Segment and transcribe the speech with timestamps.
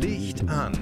[0.00, 0.72] Licht an,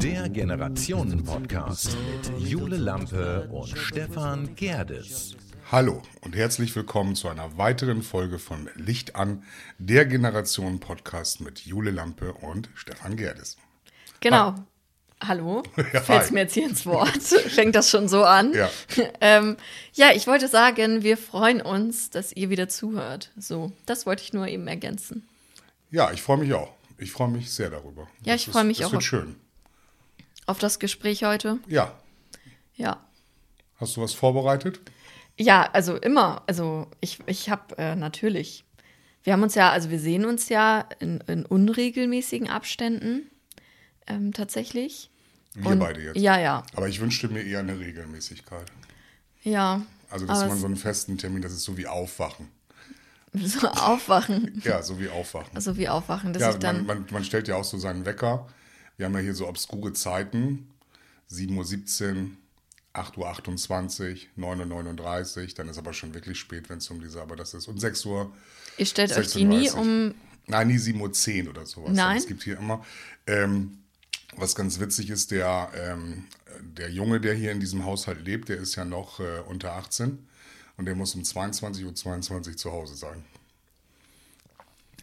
[0.00, 5.36] der Generationen-Podcast mit Jule Lampe und Stefan Gerdes.
[5.72, 9.42] Hallo und herzlich willkommen zu einer weiteren Folge von Licht an,
[9.78, 13.56] der Generationen-Podcast mit Jule Lampe und Stefan Gerdes.
[14.20, 14.54] Genau.
[15.20, 15.62] Hallo,
[15.94, 16.34] Ja, fällt's hi.
[16.34, 17.08] mir jetzt hier ins Wort?
[17.48, 18.52] Fängt das schon so an?
[18.52, 18.68] Ja.
[19.20, 19.56] ähm,
[19.94, 23.30] ja, ich wollte sagen, wir freuen uns, dass ihr wieder zuhört.
[23.38, 25.26] So, das wollte ich nur eben ergänzen.
[25.90, 26.72] Ja, ich freue mich auch.
[26.98, 28.08] Ich freue mich sehr darüber.
[28.24, 29.36] Ja, Das ich freue mich das auch wird auf- schön.
[30.46, 31.58] Auf das Gespräch heute.
[31.66, 31.92] Ja.
[32.76, 33.00] Ja.
[33.78, 34.80] Hast du was vorbereitet?
[35.38, 36.42] Ja, also immer.
[36.46, 38.64] Also ich, ich habe äh, natürlich.
[39.24, 43.30] Wir haben uns ja, also wir sehen uns ja in, in unregelmäßigen Abständen
[44.06, 45.10] ähm, tatsächlich.
[45.54, 46.16] Wir Und- beide jetzt.
[46.18, 46.62] Ja, ja.
[46.74, 48.66] Aber ich wünschte mir eher eine Regelmäßigkeit.
[49.42, 49.82] Ja.
[50.10, 52.48] Also, dass man so einen festen Termin, das ist so wie Aufwachen.
[53.38, 54.62] So aufwachen.
[54.64, 55.50] Ja, so wie Aufwachen.
[55.54, 56.86] Also wie aufwachen, dass ja, ich dann.
[56.86, 58.48] man, man, man stellt ja auch so seinen Wecker.
[58.96, 60.70] Wir haben ja hier so obskure Zeiten.
[61.30, 62.30] 7.17 Uhr,
[62.94, 65.46] 8.28 Uhr, 9.39 Uhr.
[65.54, 67.68] Dann ist aber schon wirklich spät, wenn es um diese, aber das ist.
[67.68, 68.32] Und 6 Uhr.
[68.78, 69.80] ihr stellt euch die nie 36.
[69.80, 70.14] um.
[70.46, 71.90] Nein, nie 7.10 Uhr oder sowas.
[71.92, 72.16] Nein?
[72.16, 72.86] Es gibt hier immer.
[73.26, 73.78] Ähm,
[74.34, 76.24] was ganz witzig ist, der, ähm,
[76.60, 80.26] der Junge, der hier in diesem Haushalt lebt, der ist ja noch äh, unter 18
[80.76, 83.24] und der muss um 22.22 Uhr 22 zu Hause sein.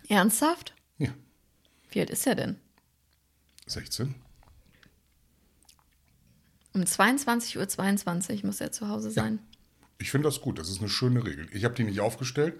[0.09, 0.73] Ernsthaft?
[0.97, 1.13] Ja,
[1.91, 2.59] Wie alt ist er denn?
[3.67, 4.13] 16.
[6.73, 9.39] Um 22.22 Uhr 22 muss er zu Hause sein.
[9.99, 11.47] Ich finde das gut, das ist eine schöne Regel.
[11.53, 12.59] Ich habe die nicht aufgestellt,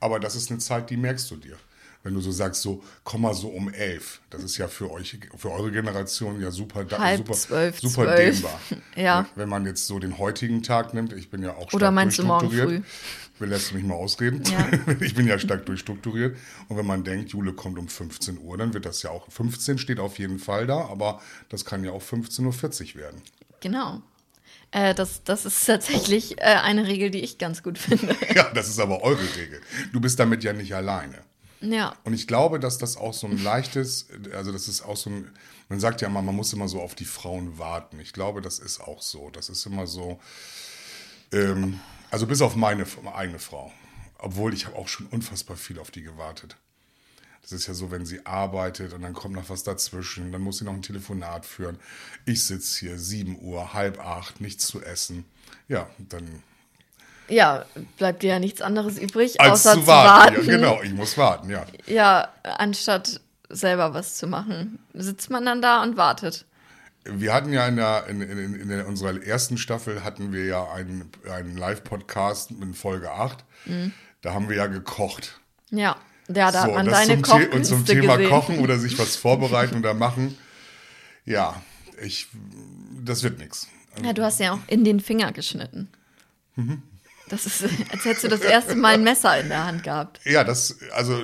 [0.00, 1.56] aber das ist eine Zeit, die merkst du dir.
[2.02, 4.20] Wenn du so sagst, so, komm mal so um elf.
[4.30, 8.34] Das ist ja für euch, für eure Generation ja super, Halb super, zwölf, super zwölf.
[8.34, 8.60] dehnbar.
[8.96, 9.26] Ja.
[9.36, 12.18] Wenn man jetzt so den heutigen Tag nimmt, ich bin ja auch stark Oder meinst
[12.18, 12.84] du morgen durchstrukturiert.
[13.38, 14.42] Will lässt du mich mal ausreden?
[14.44, 14.68] Ja.
[15.00, 16.36] Ich bin ja stark durchstrukturiert.
[16.68, 19.78] Und wenn man denkt, Jule kommt um 15 Uhr, dann wird das ja auch, 15
[19.78, 23.22] steht auf jeden Fall da, aber das kann ja auch 15.40 Uhr werden.
[23.60, 24.02] Genau.
[24.70, 28.16] Äh, das, das ist tatsächlich äh, eine Regel, die ich ganz gut finde.
[28.34, 29.60] Ja, das ist aber eure Regel.
[29.92, 31.18] Du bist damit ja nicht alleine.
[31.62, 31.94] Ja.
[32.04, 35.30] Und ich glaube, dass das auch so ein leichtes, also das ist auch so ein,
[35.68, 37.98] man sagt ja immer, man muss immer so auf die Frauen warten.
[38.00, 39.30] Ich glaube, das ist auch so.
[39.30, 40.20] Das ist immer so,
[41.32, 41.80] ähm,
[42.10, 42.84] also bis auf meine
[43.14, 43.72] eigene Frau.
[44.18, 46.56] Obwohl ich habe auch schon unfassbar viel auf die gewartet.
[47.42, 50.58] Das ist ja so, wenn sie arbeitet und dann kommt noch was dazwischen, dann muss
[50.58, 51.78] sie noch ein Telefonat führen.
[52.24, 55.24] Ich sitze hier, 7 Uhr, halb acht, nichts zu essen.
[55.66, 56.42] Ja, dann
[57.28, 57.64] ja,
[57.96, 60.36] bleibt dir ja nichts anderes übrig, als außer zu warten.
[60.36, 60.46] warten.
[60.46, 61.64] Ja, genau, ich muss warten, ja.
[61.86, 66.46] Ja, anstatt selber was zu machen, sitzt man dann da und wartet.
[67.04, 71.10] Wir hatten ja in, der, in, in, in unserer ersten Staffel hatten wir ja einen,
[71.30, 73.44] einen Live-Podcast in Folge 8.
[73.66, 73.92] Mhm.
[74.20, 75.40] Da haben wir ja gekocht.
[75.70, 75.96] Ja,
[76.28, 78.30] ja da hat man deine The und Kochkünste zum Thema gesehen.
[78.30, 80.38] Kochen oder sich was vorbereiten oder machen.
[81.24, 81.60] Ja,
[82.00, 82.28] ich,
[83.04, 83.66] das wird nichts.
[84.02, 85.88] Ja, du hast ja auch in den Finger geschnitten.
[86.54, 86.82] Mhm.
[87.32, 90.20] Das ist, als hättest du das erste Mal ein Messer in der Hand gehabt.
[90.24, 91.18] Ja, das, also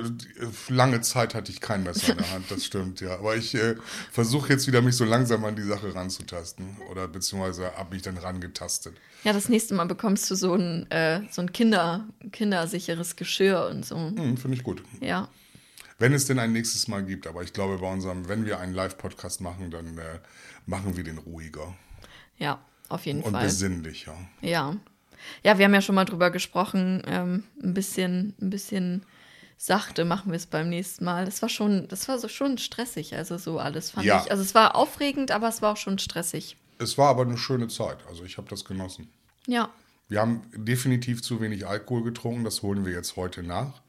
[0.67, 3.13] lange Zeit hatte ich kein Messer in der Hand, das stimmt, ja.
[3.13, 3.75] Aber ich äh,
[4.11, 6.77] versuche jetzt wieder mich so langsam an die Sache ranzutasten.
[6.89, 8.95] Oder beziehungsweise habe mich dann rangetastet.
[9.23, 13.85] Ja, das nächste Mal bekommst du so ein, äh, so ein Kinder, kindersicheres Geschirr und
[13.85, 13.95] so.
[13.95, 14.81] Hm, Finde ich gut.
[15.01, 15.29] Ja.
[15.99, 18.73] Wenn es denn ein nächstes Mal gibt, aber ich glaube, bei unserem, wenn wir einen
[18.73, 20.19] Live-Podcast machen, dann äh,
[20.65, 21.75] machen wir den ruhiger
[22.39, 23.43] Ja, auf jeden und Fall.
[23.43, 24.15] besinnlicher.
[24.41, 24.75] Ja.
[25.43, 27.01] Ja, wir haben ja schon mal drüber gesprochen.
[27.07, 29.03] Ähm, ein bisschen, ein bisschen
[29.57, 31.25] sachte machen wir es beim nächsten Mal.
[31.25, 34.21] Das war schon, das war so schon stressig, also so alles fand Ja.
[34.23, 34.31] ich.
[34.31, 36.55] Also es war aufregend, aber es war auch schon stressig.
[36.79, 39.09] Es war aber eine schöne Zeit, also ich habe das genossen.
[39.47, 39.69] Ja.
[40.07, 43.81] Wir haben definitiv zu wenig Alkohol getrunken, das holen wir jetzt heute nach.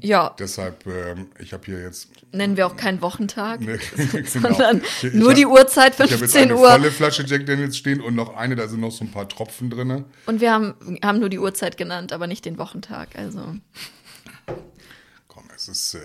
[0.00, 2.08] Ja, Deshalb, ähm, ich habe hier jetzt.
[2.32, 3.78] nennen wir auch keinen Wochentag, Ne,
[4.26, 4.84] sondern genau.
[4.86, 6.70] Ich- ich nur hab- die Uhrzeit, Ich habe jetzt 15 eine Uhr.
[6.70, 9.68] volle Flasche Jack Daniels stehen und noch eine, da sind noch so ein paar Tropfen
[9.68, 10.04] drin.
[10.26, 13.10] Und wir haben, haben nur die Uhrzeit genannt, aber nicht den Wochentag.
[13.16, 13.54] Also,
[15.28, 16.00] Komm, es ist, äh,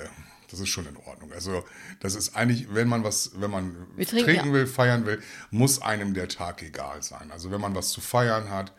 [0.51, 1.31] das ist schon in Ordnung.
[1.33, 1.63] Also,
[2.01, 4.53] das ist eigentlich, wenn man was, wenn man Wir trinken, trinken, ja.
[4.53, 7.31] will, feiern will, muss einem der Tag egal sein.
[7.31, 8.73] Also, wenn man was zu feiern hat,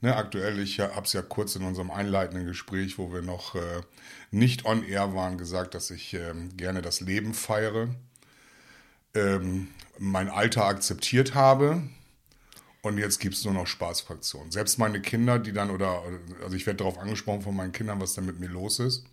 [0.00, 3.82] ne, aktuell, ich habe es ja kurz in unserem einleitenden Gespräch, wo wir noch äh,
[4.30, 7.88] nicht on air waren, gesagt, dass ich ähm, gerne das Leben feiere,
[9.14, 9.68] ähm,
[9.98, 11.82] mein Alter akzeptiert habe.
[12.80, 14.52] Und jetzt gibt es nur noch Spaßfraktionen.
[14.52, 16.02] Selbst meine Kinder, die dann, oder,
[16.42, 19.04] also ich werde darauf angesprochen von meinen Kindern, was da mit mir los ist.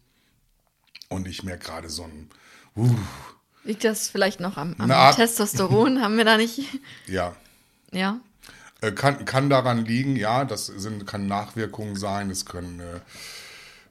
[1.09, 2.29] Und ich merke gerade so ein,
[2.75, 2.95] uh,
[3.63, 6.01] liegt das vielleicht noch am, am Na, Testosteron?
[6.01, 6.61] haben wir da nicht?
[7.07, 7.35] ja.
[7.91, 8.19] Ja.
[8.81, 12.99] Äh, kann, kann daran liegen, ja, das sind, kann Nachwirkungen sein, es können, äh,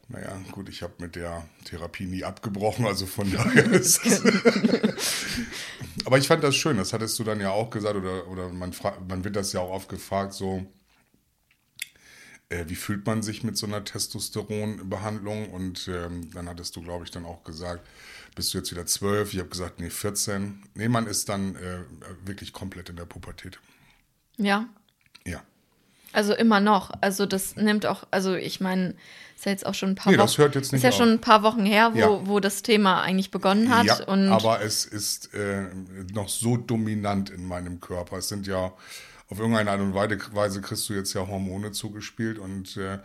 [0.08, 4.22] naja, gut, ich habe mit der Therapie nie abgebrochen, also von daher ist es.
[6.04, 8.74] Aber ich fand das schön, das hattest du dann ja auch gesagt, oder, oder man,
[9.08, 10.66] man wird das ja auch oft gefragt, so,
[12.50, 15.50] äh, wie fühlt man sich mit so einer Testosteronbehandlung?
[15.50, 17.86] Und ähm, dann hattest du, glaube ich, dann auch gesagt,
[18.34, 19.32] bist du jetzt wieder zwölf?
[19.32, 20.62] Ich habe gesagt, nee, 14.
[20.74, 21.80] Nee, man ist dann äh,
[22.24, 23.58] wirklich komplett in der Pubertät.
[24.36, 24.66] Ja.
[25.24, 25.42] Ja.
[26.12, 26.90] Also immer noch.
[27.00, 28.94] Also das nimmt auch, also ich meine,
[29.36, 30.26] ist ja jetzt auch schon ein paar Nee, Wochen.
[30.26, 30.96] das hört jetzt nicht Ist ja auf.
[30.96, 32.26] schon ein paar Wochen her, wo, Ja.
[32.26, 33.86] wo das Thema eigentlich begonnen hat.
[33.86, 35.66] ja, und aber es ist äh,
[36.12, 38.18] noch so dominant in meinem Körper.
[38.18, 38.72] Es sind ja
[39.28, 42.98] auf irgendeine Art und Weise kriegst du jetzt ja Hormone zugespielt und äh,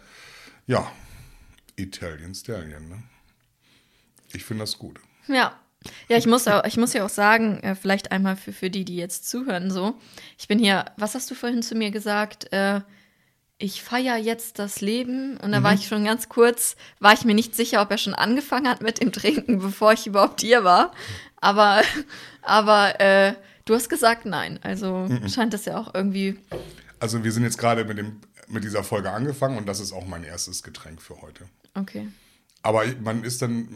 [0.68, 0.92] ja,
[1.78, 2.90] Italian Stallion.
[2.90, 3.04] Ne?
[4.34, 5.00] Ich finde das gut.
[5.28, 5.58] Ja.
[6.10, 8.84] Ja, ich muss, auch, ich muss ja auch sagen, äh, vielleicht einmal für, für die,
[8.84, 9.96] die jetzt zuhören, so.
[10.38, 12.52] Ich bin hier, was hast du vorhin zu mir gesagt?
[12.52, 12.82] Äh,
[13.60, 15.38] ich feiere jetzt das Leben.
[15.38, 18.14] Und da war ich schon ganz kurz, war ich mir nicht sicher, ob er schon
[18.14, 20.94] angefangen hat mit dem Trinken, bevor ich überhaupt hier war.
[21.42, 21.82] Aber,
[22.42, 23.34] aber äh,
[23.66, 24.60] du hast gesagt nein.
[24.64, 26.40] Also scheint das ja auch irgendwie.
[27.00, 30.06] Also wir sind jetzt gerade mit, dem, mit dieser Folge angefangen und das ist auch
[30.06, 31.44] mein erstes Getränk für heute.
[31.76, 32.08] Okay.
[32.62, 33.70] Aber man ist dann,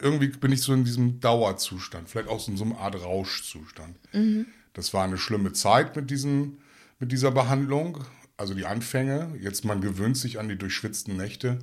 [0.00, 3.96] irgendwie bin ich so in diesem Dauerzustand, vielleicht auch so in so einer Art Rauschzustand.
[4.72, 6.58] Das war eine schlimme Zeit mit, diesen,
[6.98, 8.04] mit dieser Behandlung,
[8.36, 9.34] also die Anfänge.
[9.40, 11.58] Jetzt man gewöhnt sich an die durchschwitzten Nächte,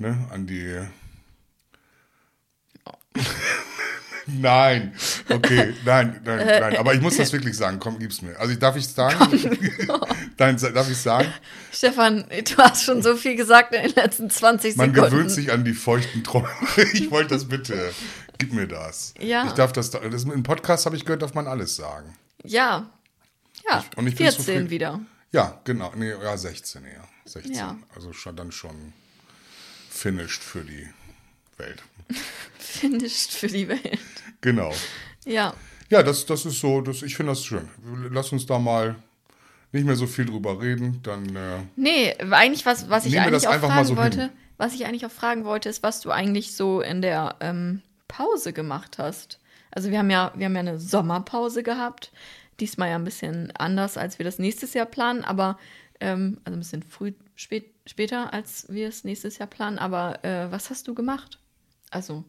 [0.00, 0.80] ne, an die...
[4.26, 4.94] Nein,
[5.30, 6.76] okay, nein, nein, nein.
[6.76, 7.78] Aber ich muss das wirklich sagen.
[7.78, 8.38] Komm, gib's mir.
[8.38, 9.16] Also darf ich sagen?
[10.38, 11.32] Nein, darf ich sagen?
[11.72, 15.10] Stefan, du hast schon so viel gesagt in den letzten 20 Man Sekunden.
[15.12, 16.48] gewöhnt sich an die feuchten Träume.
[16.92, 17.92] Ich wollte das bitte.
[18.38, 19.14] Gib mir das.
[19.20, 19.46] Ja.
[19.46, 22.16] Ich darf das, das im Podcast habe ich gehört, darf man alles sagen.
[22.42, 22.90] Ja.
[23.68, 24.70] Ja, und ich bin 14 zufrieden.
[24.70, 25.00] wieder.
[25.30, 25.92] Ja, genau.
[25.94, 27.04] Nee, ja, 16 eher.
[27.26, 27.54] 16.
[27.54, 27.76] Ja.
[27.94, 28.92] Also schon dann schon
[29.90, 30.88] finished für die
[31.58, 31.82] Welt.
[32.58, 33.98] Finished für die Welt.
[34.40, 34.72] Genau.
[35.24, 35.54] Ja.
[35.90, 37.68] Ja, das, das ist so, das, ich finde das schön.
[38.10, 38.96] Lass uns da mal
[39.72, 41.00] nicht mehr so viel drüber reden.
[41.02, 44.30] Dann äh, Nee, eigentlich was, was ich eigentlich auch fragen so wollte, hin.
[44.56, 48.52] was ich eigentlich auch fragen wollte, ist, was du eigentlich so in der ähm, Pause
[48.52, 49.38] gemacht hast.
[49.70, 52.12] Also wir haben ja, wir haben ja eine Sommerpause gehabt.
[52.60, 55.58] Diesmal ja ein bisschen anders, als wir das nächstes Jahr planen, aber
[56.00, 59.78] ähm, also ein bisschen früh, spät, später, als wir es nächstes Jahr planen.
[59.78, 61.40] Aber äh, was hast du gemacht?
[61.94, 62.24] Also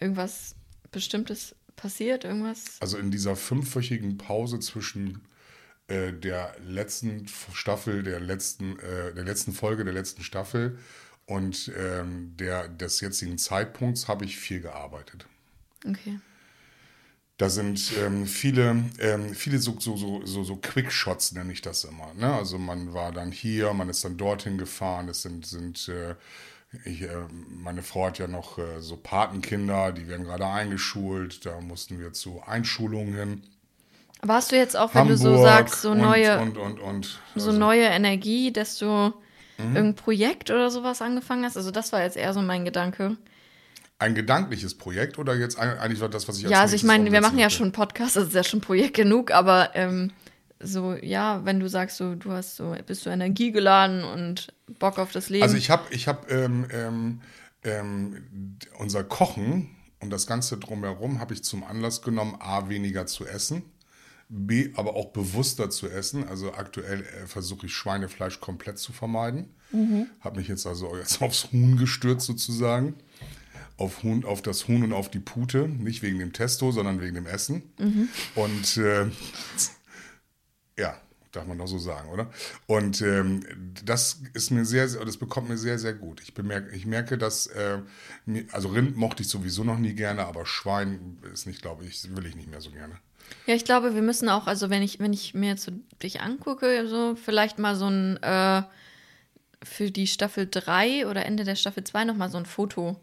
[0.00, 0.54] irgendwas
[0.90, 2.80] Bestimmtes passiert, irgendwas?
[2.80, 5.20] Also in dieser fünfwöchigen Pause zwischen
[5.88, 10.78] äh, der letzten Staffel, der letzten, äh, der letzten Folge der letzten Staffel
[11.26, 15.26] und ähm, der, des jetzigen Zeitpunkts habe ich viel gearbeitet.
[15.86, 16.18] Okay.
[17.36, 21.84] Da sind ähm, viele, ähm, viele so, so, so, so, so Quickshots, nenne ich das
[21.84, 22.14] immer.
[22.14, 22.32] Ne?
[22.32, 25.10] Also man war dann hier, man ist dann dorthin gefahren.
[25.10, 26.14] Es sind, sind äh,
[26.84, 27.08] ich, äh,
[27.48, 31.46] meine Frau hat ja noch äh, so Patenkinder, die werden gerade eingeschult.
[31.46, 33.42] Da mussten wir zu Einschulungen hin.
[34.26, 37.20] Hast du jetzt auch, wenn Hamburg du so sagst, so und, neue, und, und, und.
[37.34, 39.12] so Also, neue Energie, dass du
[39.58, 39.76] Mhm.
[39.76, 41.56] irgendein Projekt oder sowas angefangen hast?
[41.56, 43.16] Also das war jetzt eher so mein Gedanke.
[43.98, 47.10] Ein gedankliches Projekt oder jetzt eigentlich war das, was ich als ja, also ich meine,
[47.10, 50.12] wir machen ja schon Podcast, das ist ja schon Projekt genug, aber ähm,
[50.60, 55.12] so, ja, wenn du sagst, so, du hast so, bist du energiegeladen und Bock auf
[55.12, 55.42] das Leben.
[55.42, 57.20] Also ich habe ich hab, ähm, ähm,
[57.62, 63.26] ähm, unser Kochen und das Ganze drumherum habe ich zum Anlass genommen, A, weniger zu
[63.26, 63.62] essen,
[64.28, 66.26] B, aber auch bewusster zu essen.
[66.26, 69.54] Also aktuell äh, versuche ich Schweinefleisch komplett zu vermeiden.
[70.20, 72.94] Habe mich jetzt also jetzt aufs Huhn gestürzt sozusagen.
[73.78, 75.68] Auf, Huhn, auf das Huhn und auf die Pute.
[75.68, 77.62] Nicht wegen dem Testo, sondern wegen dem Essen.
[78.34, 79.06] Und äh,
[80.78, 81.00] ja,
[81.32, 82.30] darf man doch so sagen, oder?
[82.66, 83.44] Und ähm,
[83.84, 86.20] das ist mir sehr, sehr, das bekommt mir sehr, sehr gut.
[86.22, 87.78] Ich bemerke, ich merke, dass, äh,
[88.52, 92.26] also Rind mochte ich sowieso noch nie gerne, aber Schwein ist nicht, glaube ich, will
[92.26, 92.96] ich nicht mehr so gerne.
[93.46, 96.20] ja, ich glaube, wir müssen auch, also wenn ich, wenn ich mir jetzt so dich
[96.20, 98.62] angucke, so vielleicht mal so ein, äh,
[99.62, 103.00] für die Staffel 3 oder Ende der Staffel 2 nochmal so ein Foto.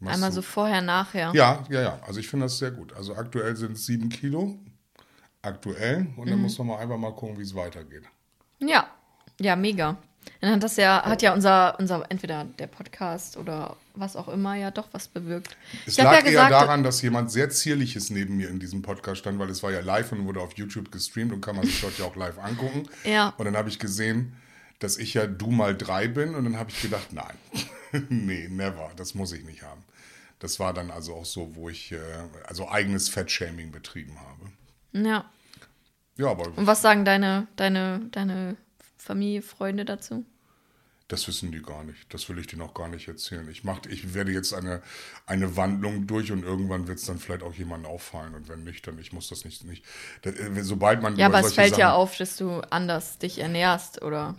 [0.00, 1.32] Machst Einmal du- so vorher, nachher.
[1.34, 2.00] Ja, ja, ja.
[2.06, 2.92] Also ich finde das sehr gut.
[2.94, 4.58] Also aktuell sind es sieben Kilo.
[5.42, 6.06] Aktuell.
[6.16, 6.30] Und Mhm.
[6.30, 8.02] dann muss man mal einfach mal gucken, wie es weitergeht.
[8.58, 8.88] Ja,
[9.40, 9.96] ja, mega.
[10.40, 14.56] Dann hat das ja, hat ja unser, unser, entweder der Podcast oder was auch immer,
[14.56, 15.56] ja doch was bewirkt.
[15.86, 18.82] Es ich lag ja gesagt, eher daran, dass jemand sehr Zierliches neben mir in diesem
[18.82, 21.64] Podcast stand, weil es war ja live und wurde auf YouTube gestreamt und kann man
[21.64, 22.88] sich dort ja auch live angucken.
[23.04, 23.32] Ja.
[23.38, 24.36] Und dann habe ich gesehen,
[24.80, 27.34] dass ich ja du mal drei bin und dann habe ich gedacht, nein,
[28.10, 29.82] nee, never, das muss ich nicht haben.
[30.40, 31.98] Das war dann also auch so, wo ich äh,
[32.44, 34.52] also eigenes Fettshaming betrieben habe.
[34.92, 35.24] Ja.
[36.16, 38.56] Ja, aber Und was sagen deine, deine, deine
[38.96, 40.24] Familie, Freunde dazu?
[41.06, 42.12] Das wissen die gar nicht.
[42.12, 43.48] Das will ich dir noch gar nicht erzählen.
[43.48, 44.82] Ich, mach, ich werde jetzt eine,
[45.26, 48.34] eine Wandlung durch und irgendwann wird es dann vielleicht auch jemandem auffallen.
[48.34, 49.64] Und wenn nicht, dann ich muss das nicht.
[49.64, 49.84] nicht
[50.22, 51.16] das, äh, sobald man.
[51.16, 54.36] Ja, aber es fällt ja Sachen- auf, dass du anders dich ernährst, oder?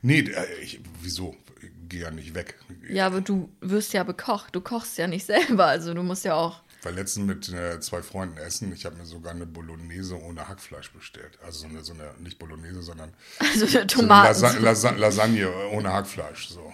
[0.00, 1.36] Nee, äh, ich, wieso?
[1.60, 2.54] Ich gehe ja nicht weg.
[2.88, 4.54] Ja, aber du wirst ja bekocht.
[4.56, 6.62] Du kochst ja nicht selber, also du musst ja auch.
[6.88, 8.72] Ich war letztens mit äh, zwei Freunden essen.
[8.72, 11.38] Ich habe mir sogar eine Bolognese ohne Hackfleisch bestellt.
[11.44, 14.28] Also so eine, so eine nicht Bolognese, sondern Also so eine Tomaten.
[14.28, 16.48] Lasa Lasa Lasagne ohne Hackfleisch.
[16.48, 16.72] So.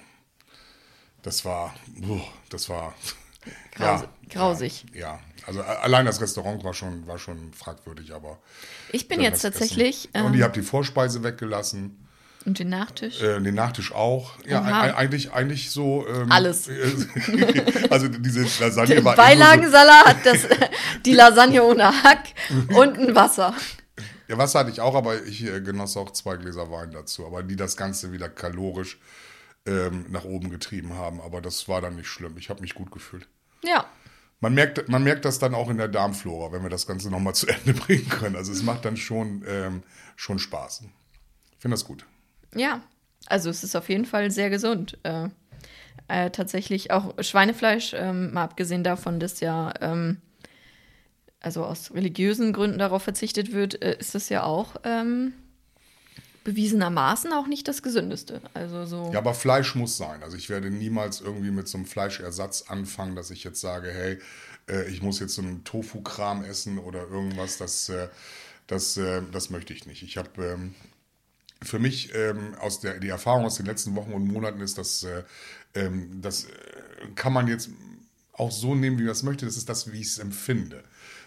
[1.23, 2.95] Das war, puh, das war
[3.75, 4.85] Grause- grausig.
[4.93, 8.39] Ja, ja, also allein das Restaurant war schon, war schon fragwürdig, aber.
[8.93, 10.11] Ich bin jetzt tatsächlich.
[10.13, 10.27] Essen.
[10.27, 12.04] Und Ähm, ihr habt die Vorspeise weggelassen,
[12.47, 13.21] und den Nachtisch.
[13.23, 14.33] äh, den Nachtisch auch.
[14.47, 14.89] Ja, Oha.
[14.89, 16.07] e- eigentlich, eigentlich so.
[16.09, 16.69] Ähm, Alles.
[17.91, 19.17] also diese Lasagne war.
[19.17, 20.47] Beilagensalat, das,
[21.05, 22.25] die Lasagne ohne Hack
[22.75, 23.55] und ein Wasser.
[24.29, 27.43] Ja, Wasser hatte ich auch, aber ich äh, genoss auch zwei Gläser Wein dazu, aber
[27.43, 28.99] die das Ganze wieder kalorisch
[29.67, 31.21] ähm, nach oben getrieben haben.
[31.21, 32.37] Aber das war dann nicht schlimm.
[32.39, 33.29] Ich habe mich gut gefühlt.
[33.63, 33.85] Ja.
[34.41, 37.35] Man merkt, man merkt das dann auch in der Darmflora, wenn wir das Ganze nochmal
[37.35, 38.37] zu Ende bringen können.
[38.37, 39.83] Also es macht dann schon, ähm,
[40.17, 40.83] schon Spaß.
[41.53, 42.05] Ich finde das gut.
[42.55, 42.83] Ja.
[43.27, 44.99] Also es ist auf jeden Fall sehr gesund.
[45.03, 45.29] Äh,
[46.09, 50.21] äh, tatsächlich auch Schweinefleisch, ähm, mal abgesehen davon, dass ja ähm,
[51.41, 55.33] also aus religiösen Gründen darauf verzichtet wird, äh, ist es ja auch ähm,
[56.45, 58.41] bewiesenermaßen auch nicht das gesündeste.
[58.53, 59.11] Also so.
[59.13, 60.23] Ja, aber Fleisch muss sein.
[60.23, 64.19] Also ich werde niemals irgendwie mit so einem Fleischersatz anfangen, dass ich jetzt sage, hey,
[64.69, 67.59] äh, ich muss jetzt so einen Tofu-Kram essen oder irgendwas.
[67.59, 68.09] Das, äh,
[68.67, 70.03] das, äh, das möchte ich nicht.
[70.03, 70.75] Ich habe ähm,
[71.65, 75.03] für mich ähm, aus der die Erfahrung aus den letzten Wochen und Monaten ist, dass
[75.03, 75.25] äh,
[75.75, 76.49] ähm, das äh,
[77.15, 77.71] kann man jetzt
[78.33, 79.47] auch so nehmen, wie man es möchte.
[79.47, 80.85] Das ist das, wie ich es empfinde.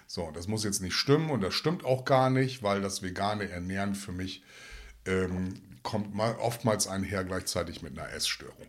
[0.08, 3.50] So, das muss jetzt nicht stimmen und das stimmt auch gar nicht, weil das vegane
[3.50, 4.44] Ernähren für mich
[5.06, 8.68] ähm, kommt mal oftmals einher gleichzeitig mit einer Essstörung.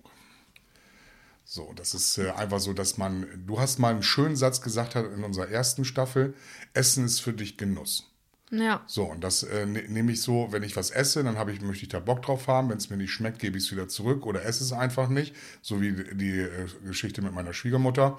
[1.44, 4.94] So, das ist äh, einfach so, dass man, du hast mal einen schönen Satz gesagt
[4.94, 6.34] hat in unserer ersten Staffel,
[6.74, 8.07] Essen ist für dich Genuss.
[8.50, 8.82] Ja.
[8.86, 11.60] So, und das äh, ne, nehme ich so, wenn ich was esse, dann habe ich,
[11.60, 12.70] möchte ich da Bock drauf haben.
[12.70, 15.34] Wenn es mir nicht schmeckt, gebe ich es wieder zurück oder esse es einfach nicht.
[15.60, 18.18] So wie die, die äh, Geschichte mit meiner Schwiegermutter.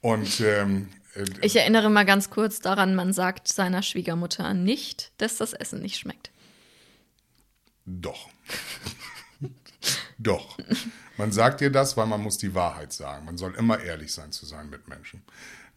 [0.00, 5.36] Und ähm, äh, Ich erinnere mal ganz kurz daran, man sagt seiner Schwiegermutter nicht, dass
[5.36, 6.30] das Essen nicht schmeckt.
[7.84, 8.28] Doch.
[10.18, 10.58] Doch.
[11.16, 13.24] Man sagt dir das, weil man muss die Wahrheit sagen.
[13.24, 15.22] Man soll immer ehrlich sein zu seinen Mitmenschen.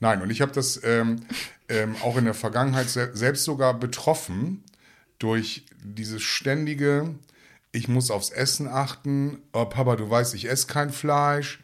[0.02, 1.22] Nein, und ich habe das ähm,
[1.70, 4.64] ähm, auch in der Vergangenheit se selbst sogar betroffen
[5.20, 7.16] durch dieses ständige,
[7.72, 9.38] ich muss aufs Essen achten.
[9.54, 11.60] Oh, Papa, du weißt, ich esse kein Fleisch.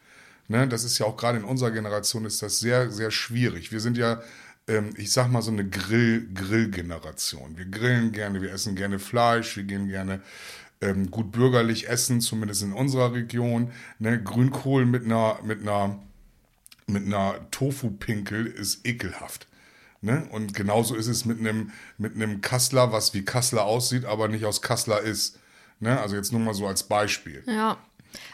[0.47, 3.73] Ne, das ist ja auch gerade in unserer Generation ist das sehr, sehr schwierig.
[3.73, 4.21] Wir sind ja,
[4.67, 7.57] ähm, ich sag mal, so eine Grill, Grill-Generation.
[7.57, 10.21] Wir grillen gerne, wir essen gerne Fleisch, wir gehen gerne
[10.79, 13.71] ähm, gut bürgerlich essen, zumindest in unserer Region.
[13.99, 15.99] Ne, Grünkohl mit einer, mit einer,
[16.87, 19.47] mit einer Tofu-Pinkel ist ekelhaft.
[20.01, 20.27] Ne?
[20.31, 24.45] Und genauso ist es mit einem, mit einem Kassler, was wie Kassler aussieht, aber nicht
[24.45, 25.39] aus Kassler ist.
[25.79, 25.99] Ne?
[25.99, 27.43] Also jetzt nur mal so als Beispiel.
[27.47, 27.77] Ja.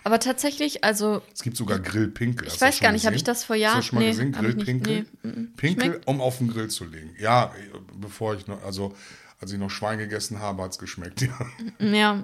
[0.04, 2.48] Aber tatsächlich, also Es gibt sogar Grillpinkel.
[2.48, 4.12] Ich Hast weiß gar nicht, habe ich das vor Hast Jahren- du schon mal Nee,
[4.12, 4.32] gesehen?
[4.34, 5.06] Grillpinkel?
[5.24, 6.08] Nee, mm, Pinkel, schmeckt.
[6.08, 7.16] um auf den Grill zu legen.
[7.20, 7.52] Ja,
[7.96, 8.96] bevor ich noch, also
[9.42, 11.48] als ich noch Schwein gegessen habe, hat es geschmeckt, ja.
[11.80, 12.24] Ja.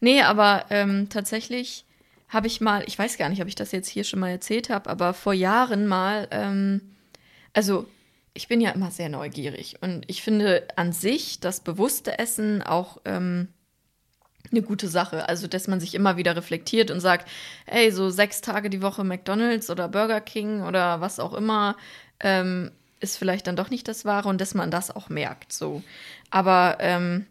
[0.00, 1.84] Nee, aber ähm, tatsächlich
[2.28, 4.70] habe ich mal, ich weiß gar nicht, ob ich das jetzt hier schon mal erzählt
[4.70, 6.80] habe, aber vor Jahren mal, ähm,
[7.52, 7.86] also
[8.34, 12.98] ich bin ja immer sehr neugierig und ich finde an sich das bewusste Essen auch
[13.04, 13.48] ähm,
[14.50, 15.28] eine gute Sache.
[15.28, 17.28] Also, dass man sich immer wieder reflektiert und sagt,
[17.66, 21.76] ey, so sechs Tage die Woche McDonalds oder Burger King oder was auch immer,
[22.20, 25.52] ähm, ist vielleicht dann doch nicht das Wahre und dass man das auch merkt.
[25.52, 25.82] So.
[26.30, 27.26] Aber ähm,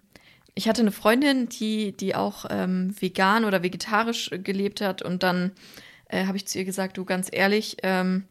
[0.56, 5.52] ich hatte eine Freundin, die, die auch ähm, vegan oder vegetarisch gelebt hat und dann
[6.10, 8.26] äh, habe ich zu ihr gesagt, du ganz ehrlich, ähm,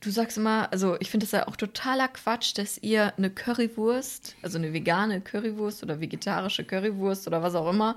[0.00, 4.36] du sagst immer, also ich finde es ja auch totaler Quatsch, dass ihr eine Currywurst,
[4.42, 7.96] also eine vegane Currywurst oder vegetarische Currywurst oder was auch immer,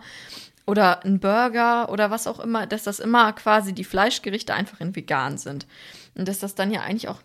[0.66, 4.96] oder ein Burger oder was auch immer, dass das immer quasi die Fleischgerichte einfach in
[4.96, 5.68] vegan sind.
[6.16, 7.22] Und dass das dann ja eigentlich auch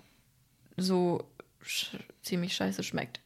[0.77, 1.25] so
[1.63, 3.21] sch ziemlich scheiße schmeckt.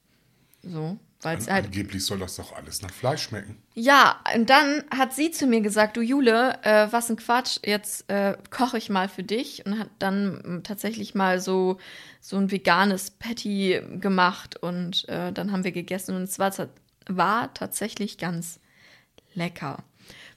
[0.62, 3.62] So, weil es halt Angeblich soll das doch alles nach Fleisch schmecken.
[3.74, 8.10] ja, und dann hat sie zu mir gesagt, du Jule, äh, was ein Quatsch, jetzt
[8.10, 11.78] äh, koche ich mal für dich und hat dann mm, tatsächlich mal so,
[12.20, 16.52] so ein veganes Patty gemacht und äh, dann haben wir gegessen und es war,
[17.06, 18.58] war tatsächlich ganz
[19.34, 19.84] lecker.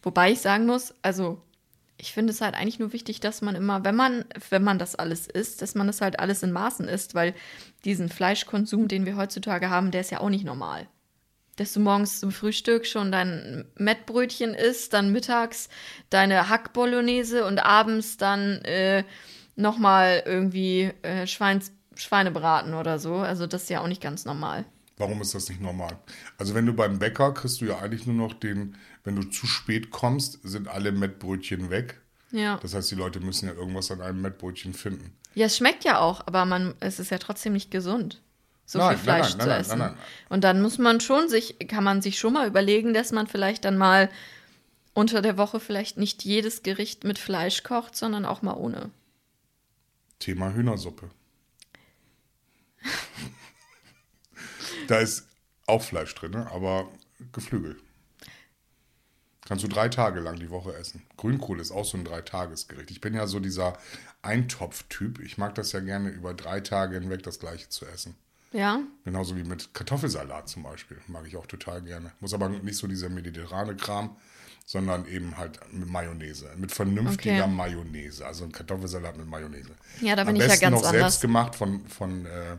[0.04, 1.42] Wobei ich sagen muss, also
[1.98, 4.96] ich finde es halt eigentlich nur wichtig, dass man immer, wenn man, wenn man das
[4.96, 7.34] alles isst, dass man das halt alles in Maßen isst, weil
[7.86, 10.88] diesen Fleischkonsum, den wir heutzutage haben, der ist ja auch nicht normal.
[11.58, 15.70] dass du morgens zum Frühstück schon dein Mettbrötchen isst, dann mittags
[16.10, 19.04] deine Hackbolognese und abends dann äh,
[19.56, 23.16] nochmal irgendwie äh, Schweins, Schweinebraten oder so.
[23.16, 24.66] Also das ist ja auch nicht ganz normal.
[24.98, 25.98] Warum ist das nicht normal?
[26.38, 29.46] Also wenn du beim Bäcker kriegst du ja eigentlich nur noch den, wenn du zu
[29.46, 32.02] spät kommst, sind alle Mettbrötchen weg.
[32.32, 32.58] Ja.
[32.62, 35.14] Das heißt, die Leute müssen ja irgendwas an einem Mettbrötchen finden.
[35.36, 38.22] Ja, es schmeckt ja auch, aber man, es ist ja trotzdem nicht gesund,
[38.66, 39.80] so Nein, viel Fleisch nein, nein, zu nein, essen.
[39.80, 40.04] nein, nein.
[40.30, 43.66] Und dann muss man schon sich, kann man sich schon mal überlegen, dass man vielleicht
[43.66, 44.10] dann mal
[44.94, 48.92] unter der Woche vielleicht nicht jedes Gericht mit Fleisch kocht, sondern auch mal ohne.
[50.20, 51.10] Thema Hühnersuppe.
[54.88, 55.28] da ist
[55.68, 56.50] auch Fleisch drin, ne?
[56.52, 56.88] aber
[57.32, 57.78] Geflügel.
[59.48, 61.04] Kannst du drei Tage lang die Woche essen.
[61.18, 62.90] Grünkohl ist auch so ein Dreitagesgericht.
[62.90, 63.78] Ich bin ja so dieser
[64.24, 65.20] Eintopf-Typ.
[65.20, 68.16] Ich mag das ja gerne über drei Tage hinweg das Gleiche zu essen.
[68.52, 70.98] Ja, Genauso wie mit Kartoffelsalat zum Beispiel.
[71.08, 72.12] Mag ich auch total gerne.
[72.22, 74.16] Muss aber nicht so dieser mediterrane Kram,
[74.66, 76.50] sondern eben halt mit Mayonnaise.
[76.56, 77.54] Mit vernünftiger Okay.
[77.54, 78.26] Mayonnaise.
[78.26, 79.76] Also ein Kartoffelsalat mit Mayonnaise.
[80.02, 80.92] Ja, da bin Am ich ja ganz noch anders.
[80.92, 82.58] selbst gemacht von, von, äh,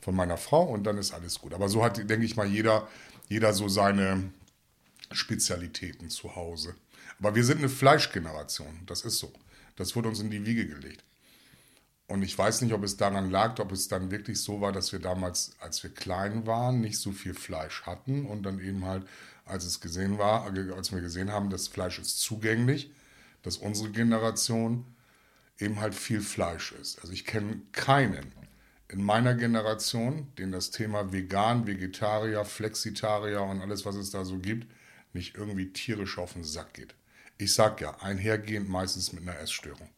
[0.00, 1.54] von meiner Frau und dann ist alles gut.
[1.54, 2.88] Aber so hat, denke ich mal, jeder,
[3.28, 4.30] jeder so seine
[5.10, 6.74] Spezialitäten zu Hause.
[7.18, 8.80] Aber wir sind eine Fleischgeneration.
[8.86, 9.32] Das ist so.
[9.76, 11.04] Das wurde uns in die Wiege gelegt.
[12.06, 14.92] Und ich weiß nicht, ob es daran lag, ob es dann wirklich so war, dass
[14.92, 19.06] wir damals, als wir klein waren, nicht so viel Fleisch hatten und dann eben halt,
[19.44, 22.90] als es gesehen war, als wir gesehen haben, das Fleisch ist zugänglich,
[23.42, 24.86] dass unsere Generation
[25.58, 26.98] eben halt viel Fleisch ist.
[27.00, 28.32] Also ich kenne keinen
[28.90, 34.38] in meiner Generation, den das Thema Vegan, Vegetarier, Flexitarier und alles, was es da so
[34.38, 34.66] gibt,
[35.12, 36.94] nicht irgendwie tierisch auf den Sack geht.
[37.36, 39.88] Ich sag ja, einhergehend meistens mit einer Essstörung.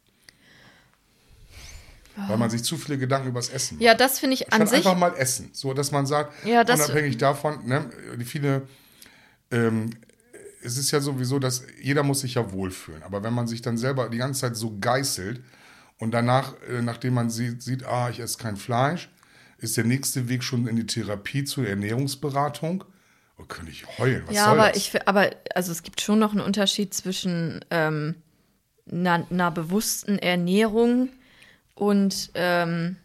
[2.17, 3.85] Weil man sich zu viele Gedanken übers Essen macht.
[3.85, 4.79] ja, das finde ich an Statt sich.
[4.79, 5.51] einfach mal essen.
[5.53, 8.63] So, dass man sagt, Ja, das- unabhängig davon, ne, die viele,
[9.51, 9.91] ähm,
[10.63, 13.03] es ist ja sowieso, dass jeder muss sich ja wohlfühlen.
[13.05, 15.41] Aber wenn man sich dann selber die ganze Zeit so geißelt
[16.01, 19.11] und danach, äh, nachdem man sieht, sieht, ah, ich esse kein Fleisch,
[19.59, 22.85] ist der nächste Weg schon in die Therapie zur Ernährungsberatung.
[23.39, 24.23] Oh, könnte ich heulen.
[24.27, 24.77] Was ja, soll aber das?
[24.79, 28.17] ich, aber also es gibt schon noch einen Unterschied zwischen ähm,
[28.91, 31.11] einer, einer bewussten Ernährung
[31.75, 32.97] und ähm,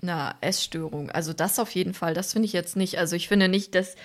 [0.00, 1.10] einer Essstörung.
[1.10, 2.98] Also das auf jeden Fall, das finde ich jetzt nicht.
[2.98, 3.96] Also ich finde nicht, dass,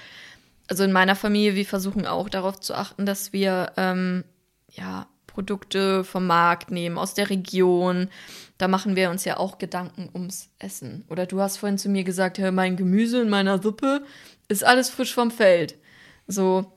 [0.68, 4.24] also in meiner Familie, wir versuchen auch darauf zu achten, dass wir ähm,
[4.72, 8.10] ja Produkte vom Markt nehmen, aus der Region.
[8.58, 11.06] Da machen wir uns ja auch Gedanken ums Essen.
[11.10, 14.04] Oder du hast vorhin zu mir gesagt, ja, mein Gemüse in meiner Suppe
[14.48, 15.78] ist alles frisch vom Feld.
[16.26, 16.72] So,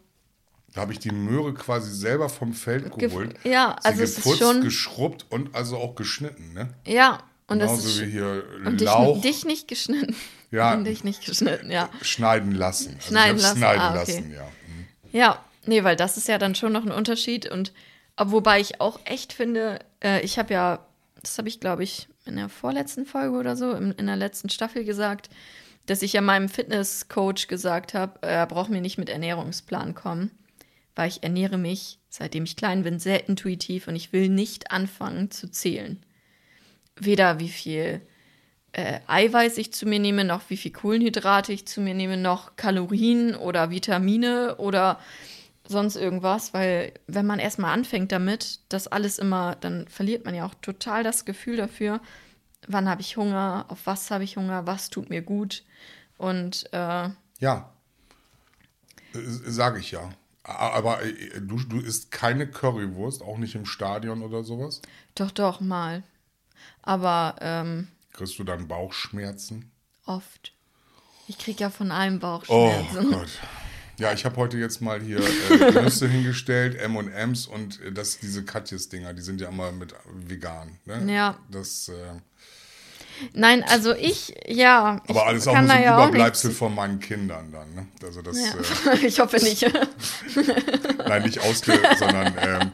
[0.75, 3.35] Da habe ich die Möhre quasi selber vom Feld geholt.
[3.44, 6.68] ja, sie also es ist geputzt, schon- geschrubbt und also auch geschnitten, ne?
[6.87, 7.23] ja.
[7.46, 10.14] Und das Genauso ist wie hier und dich, Lauch dich nicht geschnitten.
[10.53, 10.75] Ja.
[10.75, 11.88] Und dich nicht geschnitten, ja.
[12.03, 12.94] schneiden lassen.
[12.96, 13.99] Also Schneiden lassen, schneiden ah, okay.
[13.99, 14.42] lassen, ja.
[14.42, 14.87] Mhm.
[15.12, 17.49] Ja, nee, weil das ist ja dann schon noch ein Unterschied.
[17.51, 17.73] Und
[18.27, 20.87] wobei ich auch echt finde, äh, ich habe ja,
[21.23, 24.51] das habe ich, glaube ich, in der vorletzten Folge oder so, in, in der letzten
[24.51, 25.31] Staffel gesagt,
[25.87, 30.31] dass ich ja meinem Fitnesscoach gesagt habe, er braucht mir nicht mit Ernährungsplan kommen,
[30.95, 35.31] weil ich ernähre mich, seitdem ich klein bin, sehr intuitiv und ich will nicht anfangen
[35.31, 36.05] zu zählen.
[36.97, 38.03] Weder wie viel
[38.73, 42.57] äh, Eiweiß ich zu mir nehme, noch wie viel Kohlenhydrate ich zu mir nehme, noch
[42.57, 45.01] Kalorien oder Vitamine oder
[45.71, 50.45] sonst irgendwas, weil wenn man erstmal anfängt damit, das alles immer, dann verliert man ja
[50.45, 52.01] auch total das Gefühl dafür,
[52.69, 55.65] wann habe ich Hunger, auf was habe ich Hunger, was tut mir gut
[56.19, 57.73] und äh, Ja.
[59.13, 60.11] Sage ich ja.
[60.43, 64.81] Aber äh, du, du isst keine Currywurst, auch nicht im Stadion oder sowas?
[65.15, 66.03] doch, doch, mal.
[66.83, 69.71] Aber ähm, Kriegst du dann Bauchschmerzen?
[70.07, 70.53] oft.
[71.29, 73.11] Ich kriege ja von allem Oh Bauchschmerzen.
[73.13, 73.29] Gott.
[74.01, 78.45] Ja, ich habe heute jetzt mal hier äh, Nüsse hingestellt, M&M's und äh, das, diese
[78.45, 80.79] Katjes-Dinger, die sind ja immer mit vegan.
[80.87, 81.13] Ne?
[81.13, 81.39] Ja.
[81.51, 81.93] Das, äh,
[83.35, 85.03] Nein, also ich, ja.
[85.07, 87.75] aber alles auch nur so ein ja Überbleibsel von meinen Kindern dann.
[87.75, 87.87] Ne?
[88.03, 88.93] Also das, Ja.
[88.93, 89.63] äh, ich hoffe nicht.
[91.07, 92.71] nein, nicht ausge, sondern ähm,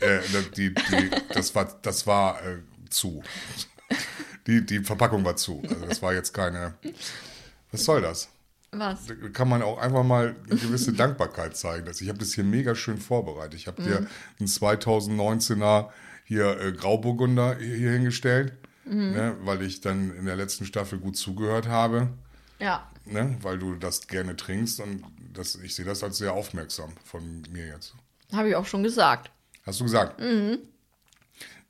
[0.00, 0.20] äh,
[0.56, 3.22] die, die, das war, das war äh, zu.
[4.46, 5.62] Die, die Verpackung war zu.
[5.68, 6.72] Also das war jetzt keine.
[7.70, 8.30] Was soll das?
[8.72, 9.06] Was?
[9.06, 11.86] Da kann man auch einfach mal eine gewisse Dankbarkeit zeigen.
[11.88, 13.54] Also ich habe das hier mega schön vorbereitet.
[13.54, 14.06] Ich habe dir
[14.38, 15.88] einen 2019er
[16.24, 18.52] hier äh, Grauburgunder hier, hingestellt,
[18.84, 22.08] ne, weil ich dann in der letzten Staffel gut zugehört habe,
[22.60, 22.88] Ja.
[23.06, 25.02] ne, weil du das gerne trinkst und
[25.32, 27.94] das, ich sehe das als sehr aufmerksam von mir jetzt.
[28.32, 29.30] Habe ich auch schon gesagt.
[29.66, 30.20] Hast du gesagt?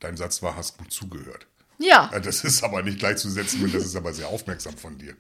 [0.01, 1.47] Dein Satz war, hast gut zugehört.
[1.79, 2.11] Ja.
[2.23, 5.15] Das ist aber nicht gleichzusetzen mit, das ist aber sehr aufmerksam von dir.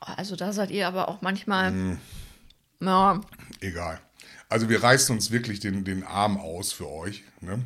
[0.00, 1.72] Also da seid ihr aber auch manchmal.
[1.72, 3.20] Ja,
[3.60, 4.00] Egal.
[4.48, 7.24] Also wir reißen uns wirklich den, den Arm aus für euch.
[7.40, 7.64] Ne?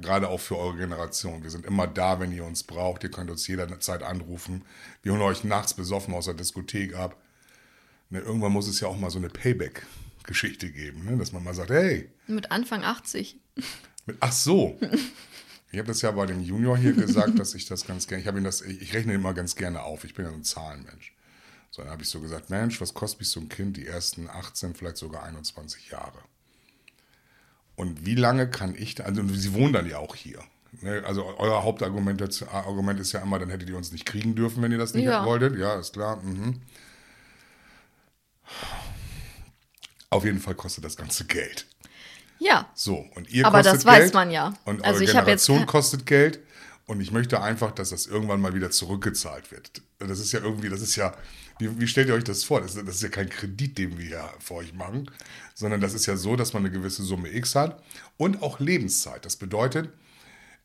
[0.00, 1.42] Gerade auch für eure Generation.
[1.42, 3.02] Wir sind immer da, wenn ihr uns braucht.
[3.02, 4.64] Ihr könnt uns jederzeit anrufen.
[5.02, 7.16] Wir holen euch nachts besoffen aus der Diskothek ab.
[8.10, 11.16] Ne, irgendwann muss es ja auch mal so eine Payback-Geschichte geben, ne?
[11.16, 13.40] dass man mal sagt, hey, mit Anfang 80.
[14.06, 14.78] mit, ach so.
[15.74, 18.28] Ich habe das ja bei dem Junior hier gesagt, dass ich das ganz gerne, ich
[18.28, 20.04] habe ihn das, ich, ich rechne immer ganz gerne auf.
[20.04, 21.12] Ich bin ja so ein Zahlenmensch.
[21.72, 24.30] So, dann habe ich so gesagt, Mensch, was kostet mich so ein Kind die ersten
[24.30, 26.20] 18, vielleicht sogar 21 Jahre?
[27.74, 30.38] Und wie lange kann ich, da- also sie wohnen dann ja auch hier.
[30.80, 31.02] Ne?
[31.04, 34.70] Also euer Hauptargument Argument ist ja immer, dann hättet ihr uns nicht kriegen dürfen, wenn
[34.70, 35.24] ihr das nicht Ja.
[35.26, 35.58] wolltet.
[35.58, 36.22] Ja, ist klar.
[36.22, 36.60] Mhm.
[40.10, 41.66] Auf jeden Fall kostet das ganze Geld.
[42.38, 42.68] Ja.
[42.74, 44.54] So, und ihr Aber kostet das weiß Geld man ja.
[44.64, 46.40] Und eure Also ich jetzt Generation ke- kostet Geld.
[46.86, 49.80] Und ich möchte einfach, dass das irgendwann mal wieder zurückgezahlt wird.
[50.00, 51.14] Das ist ja irgendwie, das ist ja,
[51.58, 52.60] wie, wie stellt ihr euch das vor?
[52.60, 55.10] Das ist, das ist ja kein Kredit, den wir hier für euch machen,
[55.54, 57.82] sondern das ist ja so, dass man eine gewisse Summe X hat
[58.18, 59.24] und auch Lebenszeit.
[59.24, 59.88] Das bedeutet,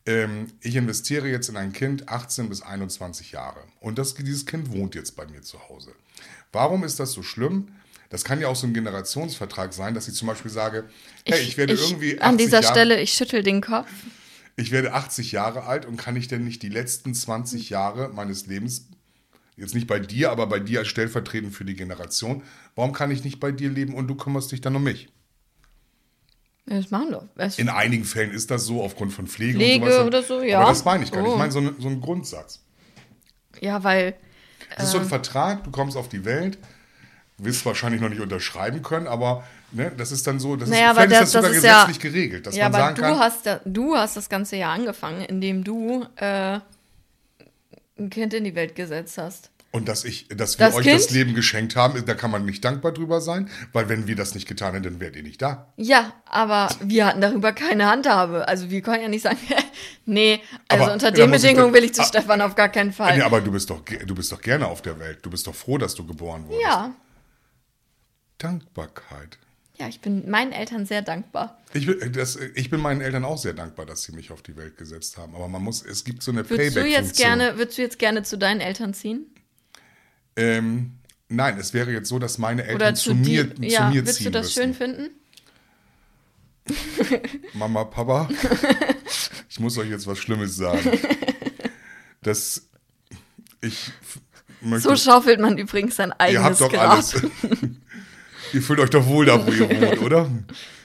[0.05, 3.61] ähm, ich investiere jetzt in ein Kind 18 bis 21 Jahre.
[3.79, 5.93] Und das, dieses Kind wohnt jetzt bei mir zu Hause.
[6.51, 7.69] Warum ist das so schlimm?
[8.09, 10.89] Das kann ja auch so ein Generationsvertrag sein, dass ich zum Beispiel sage,
[11.27, 13.87] hey, ich, werde irgendwie 80 an dieser Jahre, Stelle, ich schüttel den Kopf.
[14.55, 18.47] ich werde 80 Jahre alt und kann ich denn nicht die letzten 20 Jahre meines
[18.47, 18.87] Lebens,
[19.57, 22.41] jetzt nicht bei dir, aber bei dir als stellvertretend für die Generation,
[22.75, 25.09] warum kann ich nicht bei dir leben und du kümmerst dich dann um mich?
[26.65, 27.25] Das machen doch.
[27.35, 30.05] Es- In einigen Fällen ist das so, aufgrund von Pflege, Pflege und sowas.
[30.07, 30.59] oder so, ja.
[30.61, 31.29] Aber das meine ich gar nicht.
[31.29, 31.33] Oh.
[31.33, 32.61] Ich meine so, so einen Grundsatz.
[33.59, 34.15] Ja, weil
[34.75, 36.57] Das ist so ein Vertrag, du kommst auf die Welt,
[37.43, 40.97] wirst wahrscheinlich noch nicht unterschreiben können, aber ne, das ist dann so, das Naja, ist,
[40.97, 42.83] aber vielleicht ist das- das sogar das ist ja- gesetzlich geregelt, dass ja, man aber
[42.83, 46.59] sagen du kann, hast, da, du hast das ganze ja angefangen, indem du äh,
[47.97, 49.49] ein Kind in die Welt gesetzt hast.
[49.71, 50.95] Und dass ich, dass wir Das euch Kind?
[50.95, 54.33] das Leben geschenkt haben, da kann man nicht dankbar drüber sein, weil wenn wir das
[54.33, 55.67] nicht getan hätten, dann wärt ihr nicht da.
[55.77, 58.47] Ja, aber wir hatten darüber keine Handhabe.
[58.47, 59.37] Also wir können ja nicht sagen,
[60.07, 62.05] nee, also Aber, unter ja, den Bedingungen will ich zu Ah.
[62.05, 63.15] Stefan auf gar keinen Fall.
[63.17, 65.19] Nee, aber du bist doch, du bist doch gerne auf der Welt.
[65.21, 66.63] Du bist doch froh, dass du geboren wurdest.
[66.63, 66.91] ja.
[68.39, 69.37] Dankbarkeit.
[69.77, 71.57] Ja, ich bin meinen Eltern sehr dankbar.
[71.73, 74.57] Ich bin, das, ich bin meinen Eltern auch sehr dankbar, dass sie mich auf die
[74.57, 75.35] Welt gesetzt haben.
[75.35, 78.23] Aber man muss, es gibt so eine Würdest du jetzt gerne, würdest du jetzt gerne
[78.23, 79.27] zu deinen Eltern ziehen?
[80.35, 80.91] Ähm,
[81.29, 83.55] nein, es wäre jetzt so, dass meine Eltern zu, zu, mir, dir?
[83.55, 84.63] zu Ja, mir würdest ziehen du das müssen.
[84.63, 85.09] schön finden?
[87.53, 88.27] Mama, Papa,
[89.49, 90.81] ich muss euch jetzt was Schlimmes sagen.
[92.21, 92.67] Das,
[93.61, 93.91] ich
[94.59, 96.91] möchte, So schaufelt man übrigens sein ihr eigenes habt doch Grab.
[96.91, 97.15] alles.
[98.53, 100.29] Ihr fühlt euch doch wohl da, wo ihr wohnt, oder?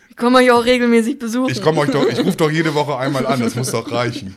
[0.08, 1.50] Ich komme euch auch regelmäßig besuchen.
[1.50, 4.36] Ich komme euch doch, ich rufe doch jede Woche einmal an, das muss doch reichen.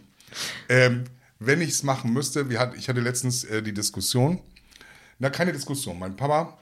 [0.69, 1.03] Ähm,
[1.39, 4.39] wenn ich es machen müsste, wir hat, ich hatte letztens äh, die Diskussion,
[5.19, 6.57] na keine Diskussion, mein Papa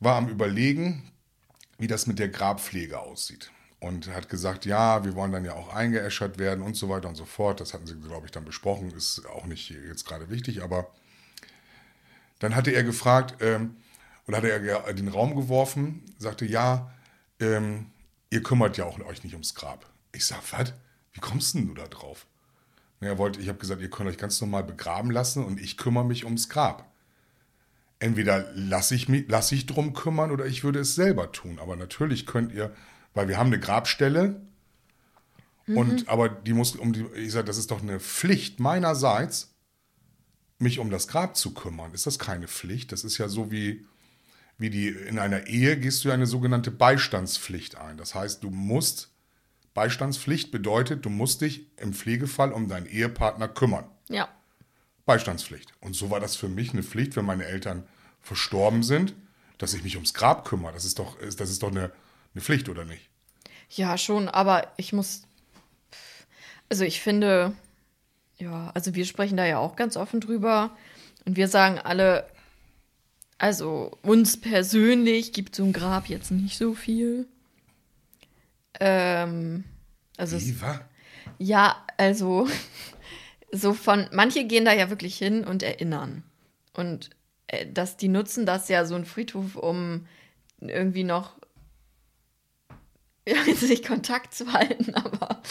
[0.00, 1.02] war am überlegen,
[1.78, 3.50] wie das mit der Grabpflege aussieht.
[3.80, 7.14] Und hat gesagt, ja, wir wollen dann ja auch eingeäschert werden und so weiter und
[7.14, 7.60] so fort.
[7.60, 10.88] Das hatten sie, glaube ich, dann besprochen, ist auch nicht jetzt gerade wichtig, aber
[12.40, 13.76] dann hatte er gefragt, ähm,
[14.28, 16.92] oder hatte er den Raum geworfen, sagte, ja,
[17.40, 17.86] ähm,
[18.30, 19.86] ihr kümmert ja auch euch nicht ums Grab.
[20.12, 20.74] Ich sag, was?
[21.12, 22.26] Wie kommst denn du da drauf?
[23.00, 25.78] Na, Er wollte, ich habe gesagt, ihr könnt euch ganz normal begraben lassen und ich
[25.78, 26.92] kümmere mich ums Grab.
[28.00, 31.58] Entweder lasse ich mich, lasse ich drum kümmern oder ich würde es selber tun.
[31.58, 32.74] Aber natürlich könnt ihr,
[33.14, 34.42] weil wir haben eine Grabstelle
[35.66, 39.54] und aber die muss um die, ich sage, das ist doch eine Pflicht meinerseits,
[40.58, 41.92] mich um das Grab zu kümmern.
[41.92, 42.92] Ist das keine Pflicht?
[42.92, 43.86] Das ist ja so wie,
[44.58, 47.96] wie die, in einer Ehe gehst du ja eine sogenannte Beistandspflicht ein.
[47.96, 49.10] Das heißt, du musst,
[49.72, 53.84] Beistandspflicht bedeutet, du musst dich im Pflegefall um deinen Ehepartner kümmern.
[54.08, 54.28] Ja.
[55.06, 55.72] Beistandspflicht.
[55.80, 57.84] Und so war das für mich eine Pflicht, wenn meine Eltern
[58.20, 59.14] verstorben sind,
[59.58, 60.72] dass ich mich ums Grab kümmere.
[60.72, 61.92] Das ist doch, das ist doch eine,
[62.34, 63.08] eine Pflicht, oder nicht?
[63.70, 65.22] Ja, schon, aber ich muss.
[66.68, 67.54] Also ich finde,
[68.36, 70.76] ja, also wir sprechen da ja auch ganz offen drüber.
[71.24, 72.26] Und wir sagen alle,
[73.38, 77.26] also uns persönlich gibt so ein Grab jetzt nicht so viel.
[78.80, 79.64] Ähm,
[80.16, 80.80] also es, Wie, wa?
[81.38, 82.48] ja, also
[83.52, 86.24] so von, manche gehen da ja wirklich hin und erinnern.
[86.74, 87.10] Und
[87.46, 90.06] äh, dass die nutzen das ja so ein Friedhof, um
[90.60, 91.38] irgendwie noch
[93.28, 95.42] ja, jetzt nicht Kontakt zu halten, aber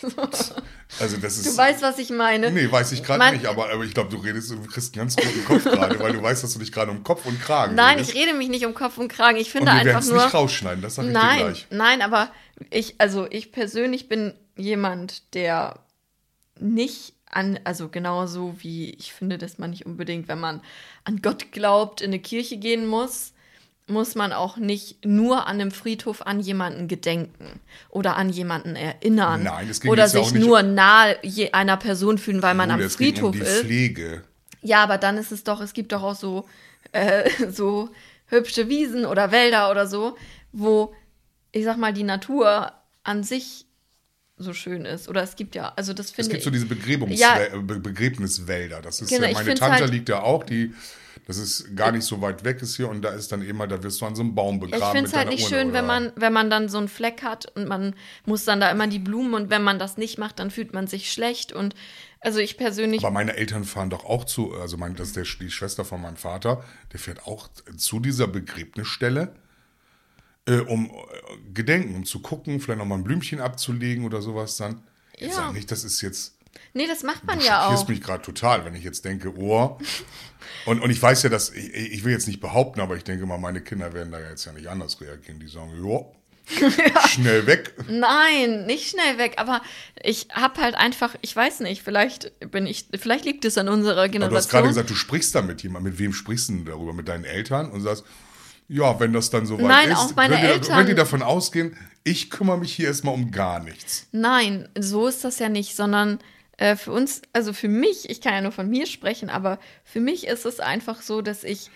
[1.00, 1.46] Also das ist.
[1.46, 2.50] du weißt, was ich meine.
[2.50, 5.16] Nee, weiß ich gerade nicht, aber, aber ich glaube, du redest, du kriegst einen ganz
[5.18, 7.98] roten Kopf gerade, weil du weißt, dass du dich gerade um Kopf und Kragen Nein,
[7.98, 8.14] redest.
[8.14, 9.36] ich rede mich nicht um Kopf und Kragen.
[9.38, 10.22] Ich Und finde wir werden einfach nur.
[10.24, 11.66] nicht rausschneiden, das sage ich dir Nein, gleich.
[11.70, 12.30] nein, aber
[12.70, 15.80] ich, also ich persönlich bin jemand, der
[16.60, 20.60] nicht an, also genauso wie ich finde, dass man nicht unbedingt, wenn man
[21.02, 23.32] an Gott glaubt, in eine Kirche gehen muss.
[23.86, 29.42] Muss man auch nicht nur an dem Friedhof an jemanden gedenken oder an jemanden erinnern
[29.42, 31.18] Nein, es ging oder ja sich nicht- nur nahe
[31.52, 33.60] einer Person fühlen, weil man am Oder es ging Friedhof um die ist.
[33.60, 34.22] Pflege.
[34.62, 36.48] Ja, aber dann ist es doch, es gibt doch auch so,
[36.92, 37.90] äh, so
[38.26, 40.16] hübsche Wiesen oder Wälder oder so,
[40.52, 40.94] wo,
[41.52, 43.66] ich sag mal, die Natur an sich
[44.38, 45.08] so schön ist.
[45.10, 46.44] Oder es gibt ja, also das Es finde gibt ich.
[46.44, 47.38] so diese Begräbungs Ja.
[47.60, 48.80] Be Begräbniswälder.
[48.80, 50.72] Das ist Genau, ja, ich meine Tante halt- liegt ja auch, die,
[51.26, 53.82] das ist gar nicht so weit weg ist hier und da ist dann immer, da
[53.82, 54.82] wirst du an so einem Baum Ja, begraben.
[54.84, 57.22] ich finde es halt nicht Urne schön, wenn man, wenn man dann so einen Fleck
[57.22, 57.94] hat und man
[58.26, 60.86] muss dann da immer die Blumen und wenn man das nicht macht, dann fühlt man
[60.86, 61.74] sich schlecht und
[62.20, 65.24] also ich persönlich, Aber meine Eltern fahren doch auch zu, also mein, das ist der,
[65.40, 69.34] die Schwester von meinem Vater, der fährt auch zu dieser Begräbnisstelle,
[70.46, 70.90] äh, um äh,
[71.52, 74.82] Gedenken, um zu gucken, vielleicht nochmal ein Blümchen abzulegen oder sowas dann.
[75.16, 75.34] Ich Ja.
[75.34, 76.36] sag nicht, das ist jetzt,
[76.72, 77.88] nee, das macht man ja auch.
[77.88, 79.78] mich gerade total, wenn ich jetzt denke, oh.
[80.66, 83.26] Und, und ich weiß ja, dass, ich, ich will jetzt nicht behaupten, aber ich denke
[83.26, 85.38] mal, meine Kinder werden da jetzt ja nicht anders reagieren.
[85.40, 86.14] Die sagen, jo,
[87.08, 87.74] schnell weg.
[87.88, 89.62] Nein, nicht schnell weg, aber
[90.02, 94.02] ich habe halt einfach, ich weiß nicht, vielleicht bin ich, vielleicht liegt es an unserer
[94.02, 94.68] Aber du hast gerade Generation.
[94.68, 95.92] gesagt, du sprichst da mit jemandem.
[95.92, 96.92] Mit wem sprichst du denn darüber?
[96.92, 97.70] Mit deinen Eltern?
[97.70, 98.04] Und sagst,
[98.68, 101.22] ja, wenn das dann soweit Nein, ist, auch meine könnt, ihr, Eltern- könnt ihr davon
[101.22, 104.06] ausgehen, ich kümmere mich hier erstmal um gar nichts.
[104.12, 106.18] Nein, so ist das ja nicht, sondern
[106.56, 110.00] äh, für uns, also für mich, ich kann ja nur von mir sprechen, aber für
[110.00, 111.70] mich ist es einfach so, dass ich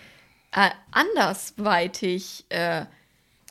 [0.51, 2.85] äh, andersweitig äh,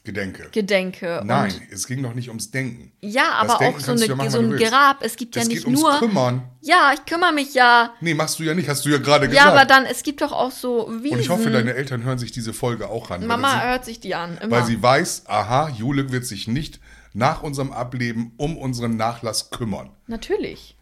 [0.05, 0.49] Gedenke.
[0.53, 1.21] gedenke.
[1.25, 2.93] Nein, Und, es ging doch nicht ums Denken.
[3.03, 4.57] ja, aber auch so, eine, ja machen, so ein.
[4.57, 5.05] Grab.
[5.05, 5.99] Es gibt ja es nicht geht ums nur.
[5.99, 6.43] Kümmern.
[6.62, 7.93] Ja, ich kümmere mich ja.
[8.01, 9.49] Nee, machst du ja nicht, hast du ja gerade Ja, gesagt.
[9.49, 11.17] aber dann, es gibt doch auch so Wiesen.
[11.17, 13.27] Und ich hoffe, deine Eltern hören sich diese Folge auch an.
[13.27, 14.57] Mama weil, hört sich die an, sie, immer.
[14.57, 16.81] weil sie weiß, aha, Jule wird sich nicht
[17.12, 19.91] nach unserem Ableben um unseren Nachlass kümmern.
[20.07, 20.75] Natürlich.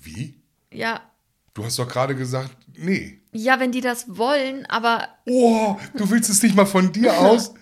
[0.00, 0.40] Wie?
[0.72, 1.00] Ja.
[1.54, 3.20] Du hast doch gerade gesagt, nee.
[3.32, 5.08] Ja, wenn die das wollen, aber.
[5.26, 7.54] Oh, du willst es nicht mal von dir aus?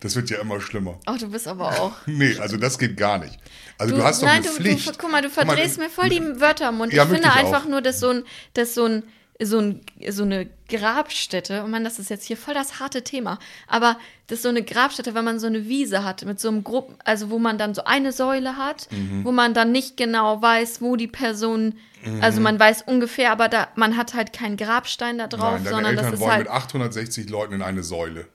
[0.00, 0.98] Das wird ja immer schlimmer.
[1.06, 1.92] Oh, du bist aber auch.
[2.06, 3.38] Nee, also das geht gar nicht.
[3.78, 4.88] Also du, hast doch nein, eine du, Pflicht.
[4.88, 6.92] Du, guck mal, du Guck mal, verdrehst mir voll die Wörter im Mund.
[6.92, 7.68] Ja, ich finde einfach auch.
[7.68, 9.02] nur, dass so ein, dass so ein,
[9.42, 13.38] so ein, so eine Grabstätte, oh Mann, das ist jetzt hier voll das harte Thema,
[13.66, 16.64] aber das ist so eine Grabstätte, wenn man so eine Wiese hat, mit so einem
[16.64, 19.24] Gruppen, also wo man dann so eine Säule hat, Mhm.
[19.24, 22.22] wo man dann nicht genau weiß, wo die Person, Mhm.
[22.22, 25.70] also man weiß ungefähr, aber da, man hat halt keinen Grabstein da drauf, Nein, deine
[25.76, 26.40] sondern das Eltern ist wollen halt.
[26.44, 28.28] mit 860 Leuten in eine Säule.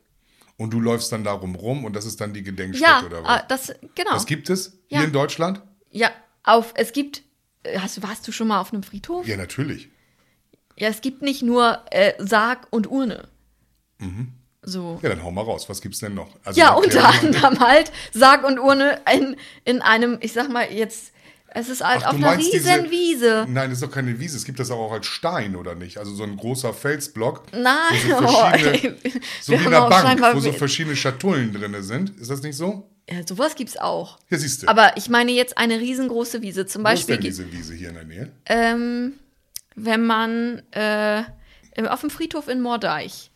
[0.58, 3.44] Und du läufst dann darum rum und das ist dann die Gedenkstätte Ja, oder ah,
[3.50, 3.68] was?
[3.68, 4.12] das, genau.
[4.14, 5.00] Das gibt es Ja.
[5.00, 5.62] hier in Deutschland?
[5.90, 6.12] Ja,
[6.44, 7.24] auf, es gibt,
[7.64, 9.28] äh, hast, warst du schon mal auf einem Friedhof?
[9.28, 9.90] Ja, natürlich.
[10.82, 13.28] Ja, es gibt nicht nur äh, Sarg und Urne.
[14.64, 14.94] So.
[14.94, 15.00] Mhm.
[15.04, 15.70] Ja, dann hau mal raus.
[15.70, 16.30] Was gibt's denn noch?
[16.44, 21.12] Also, Ja, unter anderem halt Sarg und Urne in, in einem, ich sag mal jetzt,
[21.54, 23.46] es ist halt Ach, auf einer diese- riesen Wiese.
[23.48, 24.38] Nein, das ist doch keine Wiese.
[24.38, 26.00] Es gibt das aber auch als Stein, oder nicht?
[26.00, 27.44] Also so ein großer Felsblock.
[27.54, 27.76] Nein,
[28.08, 29.14] wo so, oh, verschiedene, ey.
[29.42, 32.18] so wie in einer Bank, wo so verschiedene Schatullen drin sind.
[32.20, 32.90] Ist das nicht so?
[33.08, 34.18] Ja, sowas gibt's auch.
[34.30, 34.68] Ja, siehst du.
[34.68, 36.66] Aber ich meine jetzt eine riesengroße Wiese.
[36.66, 38.32] Zum Wo ist Beispiel, denn diese Wiese hier in der Nähe?
[38.48, 39.14] ähm,
[39.86, 41.24] wenn man äh,
[41.88, 43.32] auf dem Friedhof in Mordeich.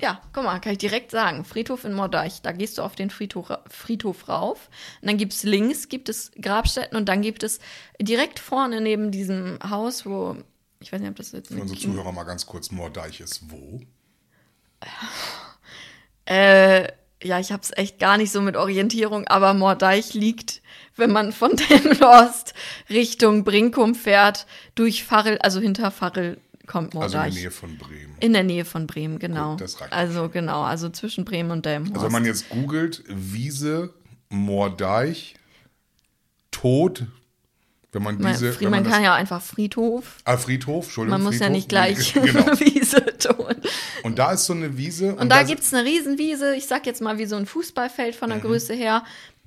[0.00, 1.44] Ja, guck mal, kann ich direkt sagen.
[1.44, 2.40] Friedhof in Mordeich.
[2.40, 4.70] Da gehst du auf den Friedhof, Friedhof rauf.
[5.02, 7.58] Und dann gibt es links gibt es Grabstätten und dann gibt es
[8.00, 10.36] direkt vorne neben diesem Haus, wo,
[10.78, 12.70] ich weiß nicht, ob das jetzt Für unsere Zuhörer mal ganz kurz.
[12.70, 13.80] Mordeich ist wo?
[16.26, 20.62] Äh, ja, ich hab's echt gar nicht so mit Orientierung, aber Mordeich liegt,
[20.96, 22.54] wenn man von Demlost
[22.90, 27.28] Richtung Brinkum fährt, durch Farrel, also hinter Farrel kommt Also Mordeich.
[27.28, 28.16] in der Nähe von Bremen.
[28.20, 29.56] In der Nähe von Bremen, genau.
[29.56, 31.96] Gut, also genau, also zwischen Bremen und Delmenhorst.
[31.96, 33.94] Also wenn man jetzt googelt, Wiese,
[34.28, 35.34] Mordeich,
[36.50, 37.06] Tod,
[38.04, 40.16] wenn man diese, Fri- wenn man man kann das, ja einfach Friedhof.
[40.24, 42.46] ah, Friedhof, Entschuldigung, Man muss ja Friedhof, nicht gleich genau.
[42.60, 43.54] Wiese tun.
[44.02, 45.14] Und da ist so eine Wiese.
[45.14, 48.32] Und da gibt's eine Riesenwiese, ich sag jetzt mal wie so ein Fußballfeld von Mhm.
[48.34, 49.04] der Größe her.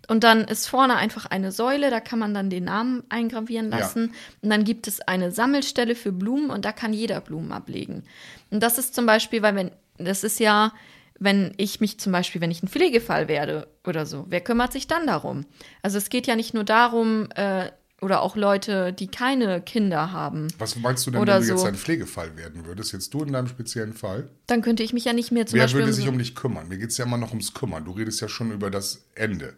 [0.07, 3.79] Und dann ist vorne einfach eine Säule, da kann man dann den Namen eingravieren Ja.
[3.79, 4.13] lassen.
[4.41, 8.03] Und dann gibt es eine Sammelstelle für Blumen und da kann jeder Blumen ablegen.
[8.49, 10.73] Und das ist zum Beispiel, weil wenn, das ist ja,
[11.19, 14.87] wenn ich mich zum Beispiel, wenn ich ein Pflegefall werde oder so, wer kümmert sich
[14.87, 15.45] dann darum?
[15.83, 17.69] Also es geht ja nicht nur darum, äh,
[18.01, 21.61] oder auch Leute, die keine Kinder haben, Was meinst du denn, Oder wenn du jetzt
[21.61, 21.67] so.
[21.67, 22.93] ein Pflegefall werden würdest?
[22.93, 24.29] Jetzt du in deinem speziellen Fall?
[24.47, 25.81] dann könnte ich mich ja nicht mehr zum Wer Beispiel.
[25.81, 26.67] würde sich um dich kümmern?
[26.67, 27.85] Mir geht es ja immer noch ums Kümmern.
[27.85, 29.53] Du redest ja schon über das Ende.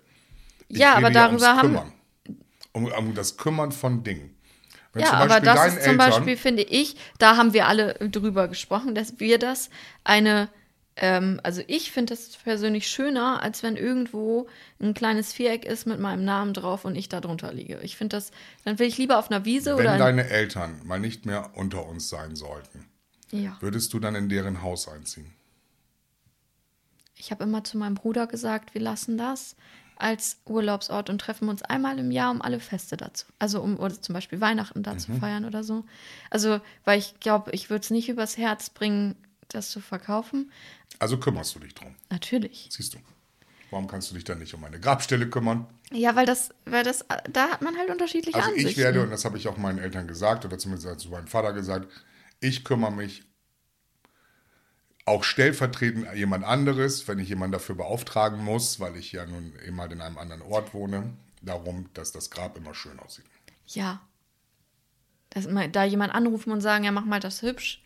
[0.68, 1.94] Ich Ja, aber darüber haben- Kümmern.
[2.74, 4.36] Um, um das Kümmern von Dingen.
[4.94, 8.48] Wenn Ja, aber das ist zum Eltern, Beispiel, finde ich, da haben wir alle drüber
[8.48, 9.70] gesprochen, dass wir das
[10.04, 10.50] eine,
[10.96, 14.48] ähm, also ich finde das persönlich schöner, als wenn irgendwo
[14.80, 17.80] ein kleines Viereck ist mit meinem Namen drauf und ich da drunter liege.
[17.82, 18.32] Ich finde das,
[18.64, 19.94] dann will ich lieber auf einer Wiese wenn oder.
[19.94, 22.86] in- deine Eltern mal nicht mehr unter uns sein sollten,
[23.32, 23.58] Ja.
[23.60, 25.34] würdest du dann in deren Haus einziehen?
[27.16, 29.56] Ich habe immer zu meinem Bruder gesagt, wir lassen das
[29.96, 33.28] als Urlaubsort und treffen uns einmal im Jahr, um alle Feste dazu.
[33.40, 35.86] Also um oder zum Beispiel Weihnachten da zu feiern oder so.
[36.30, 39.16] Also, weil ich glaube, ich würde es nicht übers Herz bringen,
[39.54, 40.52] das zu verkaufen.
[41.00, 42.68] Also kümmerst du dich drum, Natürlich.
[42.72, 43.00] siehst du.
[43.72, 45.66] Warum kannst du dich dann nicht um eine Grabstelle kümmern?
[45.92, 48.70] Ja, weil das, weil das, da hat man halt unterschiedliche Also Ansichten.
[48.70, 51.54] ich werde, und das habe ich auch meinen Eltern gesagt, oder zumindest zu meinem Vater
[51.54, 51.88] gesagt,
[52.40, 53.24] ich kümmere mich
[55.06, 59.92] auch stellvertretend jemand anderes, wenn ich jemanden dafür beauftragen muss, weil ich ja nun immer
[59.92, 63.26] in einem anderen Ort wohne, darum, dass das Grab immer schön aussieht.
[63.68, 64.02] Ja.
[65.32, 67.83] Dass da jemand anrufen und sagen, ja, mach mal das hübsch,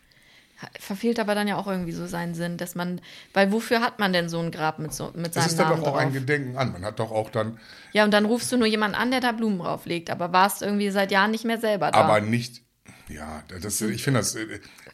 [0.80, 3.00] verfehlt aber dann ja auch irgendwie so seinen Sinn, dass man,
[3.32, 5.68] weil wofür hat man denn so ein Grab mit, so, mit Das seinem ist dann
[5.68, 6.00] Namen doch auch drauf?
[6.00, 6.72] ein Gedenken an.
[6.72, 7.58] Man hat doch auch dann,
[7.92, 10.90] Ja, und dann rufst du nur jemanden an, der da Blumen drauflegt, aber warst irgendwie
[10.90, 11.98] seit Jahren nicht mehr selber da.
[11.98, 12.62] aber nicht,
[13.08, 14.36] ja, das, ich finde das,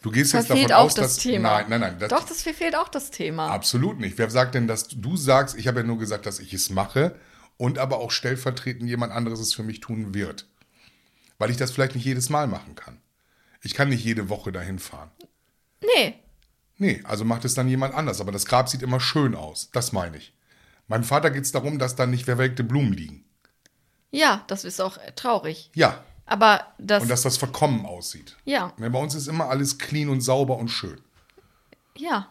[0.03, 1.51] du gehst jetzt verfehlt davon auch aus, das dass, Thema.
[1.63, 3.49] nein, nein, nein, das, Doch, das verfehlt auch das Thema.
[3.51, 4.19] Absolut nicht.
[4.19, 7.17] Wer sagt denn, dass du sagst, ich habe ja nur gesagt, dass ich es mache
[7.57, 10.47] und aber auch stellvertretend jemand anderes es für mich tun wird.
[11.39, 12.99] Weil ich das vielleicht nicht jedes Mal machen kann.
[13.63, 15.11] Ich kann nicht jede Woche dahin fahren.
[15.95, 16.15] Nee.
[16.77, 18.21] Nee, also macht es dann jemand anders.
[18.21, 19.71] Aber das Grab sieht immer schön aus.
[19.73, 20.33] Das meine ich.
[20.89, 23.25] Meinem Vater geht es darum, dass da nicht verwelkte Blumen liegen.
[24.11, 25.71] Ja, das ist auch traurig.
[25.75, 26.05] Ja.
[26.27, 28.37] Aber das, Und dass das verkommen aussieht.
[28.45, 31.01] ja, bei uns ist immer alles clean und sauber und schön.
[31.97, 32.29] ja.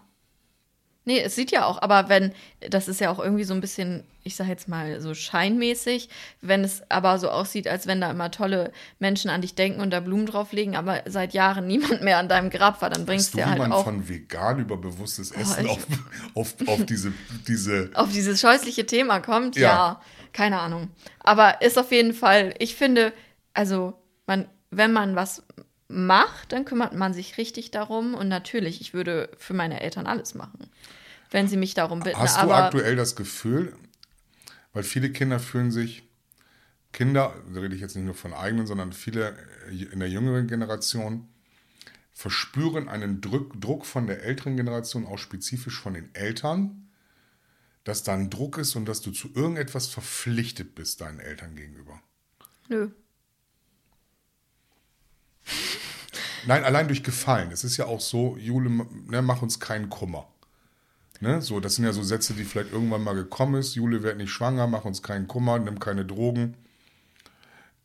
[1.05, 2.31] Nee, es sieht ja auch, aber wenn,
[2.69, 6.07] das ist ja auch irgendwie so ein bisschen, ich sag jetzt mal so scheinmäßig,
[6.41, 9.89] wenn es aber so aussieht, als wenn da immer tolle Menschen an dich denken und
[9.91, 13.39] da Blumen drauflegen, aber seit Jahren niemand mehr an deinem Grab war, dann bringst du,
[13.39, 15.85] wie halt man auch Oh, von vegan über bewusstes Essen ich- auf,
[16.35, 17.11] auf, auf diese,
[17.47, 19.61] diese auf dieses scheußliche Thema kommt, Ja.
[19.69, 20.01] ja.
[20.31, 20.89] keine Ahnung.
[21.19, 23.11] Aber ist auf jeden Fall, ich finde,
[23.53, 23.93] also
[24.25, 25.43] man, wenn man was
[25.93, 30.35] macht, dann kümmert man sich richtig darum und natürlich, ich würde für meine Eltern alles
[30.35, 30.69] machen,
[31.31, 32.19] wenn sie mich darum bitten.
[32.19, 33.75] Hast du aber aktuell das Gefühl,
[34.73, 36.03] weil viele Kinder fühlen sich,
[36.91, 39.35] Kinder, da rede ich jetzt nicht nur von eigenen, sondern viele
[39.69, 41.27] in der jüngeren Generation,
[42.13, 46.89] verspüren einen Druck, Druck von der älteren Generation, auch spezifisch von den Eltern,
[47.83, 52.01] dass da ein Druck ist und dass du zu irgendetwas verpflichtet bist deinen Eltern gegenüber.
[52.69, 52.91] nö.
[56.45, 57.51] Nein, allein durch Gefallen.
[57.51, 60.27] Es ist ja auch so, Jule, ne, mach uns keinen Kummer.
[61.19, 63.75] Ne, so, das sind ja so Sätze, die vielleicht irgendwann mal gekommen ist.
[63.75, 66.55] Jule wird nicht schwanger, mach uns keinen Kummer, nimm keine Drogen.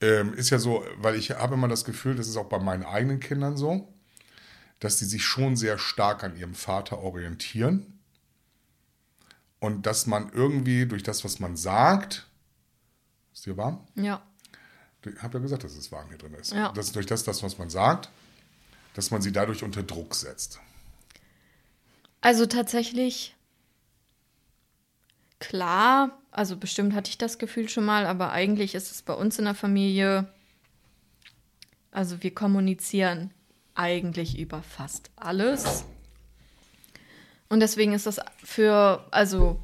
[0.00, 2.84] Ähm, ist ja so, weil ich habe immer das Gefühl, das ist auch bei meinen
[2.84, 3.92] eigenen Kindern so,
[4.80, 7.98] dass die sich schon sehr stark an ihrem Vater orientieren.
[9.60, 12.26] Und dass man irgendwie durch das, was man sagt,
[13.32, 13.86] ist dir warm?
[13.96, 14.22] Ja.
[15.04, 16.52] Ich habe ja gesagt, dass es warm hier drin ist.
[16.52, 16.72] Ja.
[16.72, 18.10] Das, durch das, das, was man sagt,
[18.98, 20.58] dass man sie dadurch unter Druck setzt.
[22.20, 23.36] Also tatsächlich,
[25.38, 29.38] klar, also bestimmt hatte ich das Gefühl schon mal, aber eigentlich ist es bei uns
[29.38, 30.26] in der Familie,
[31.92, 33.30] also wir kommunizieren
[33.76, 35.84] eigentlich über fast alles.
[37.48, 39.62] Und deswegen ist das für, also,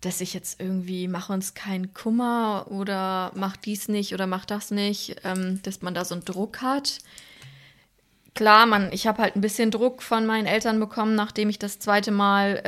[0.00, 4.70] dass ich jetzt irgendwie mache uns keinen Kummer oder mach dies nicht oder mach das
[4.70, 7.00] nicht, ähm, dass man da so einen Druck hat
[8.38, 11.80] klar, man, ich habe halt ein bisschen Druck von meinen Eltern bekommen, nachdem ich das
[11.80, 12.62] zweite Mal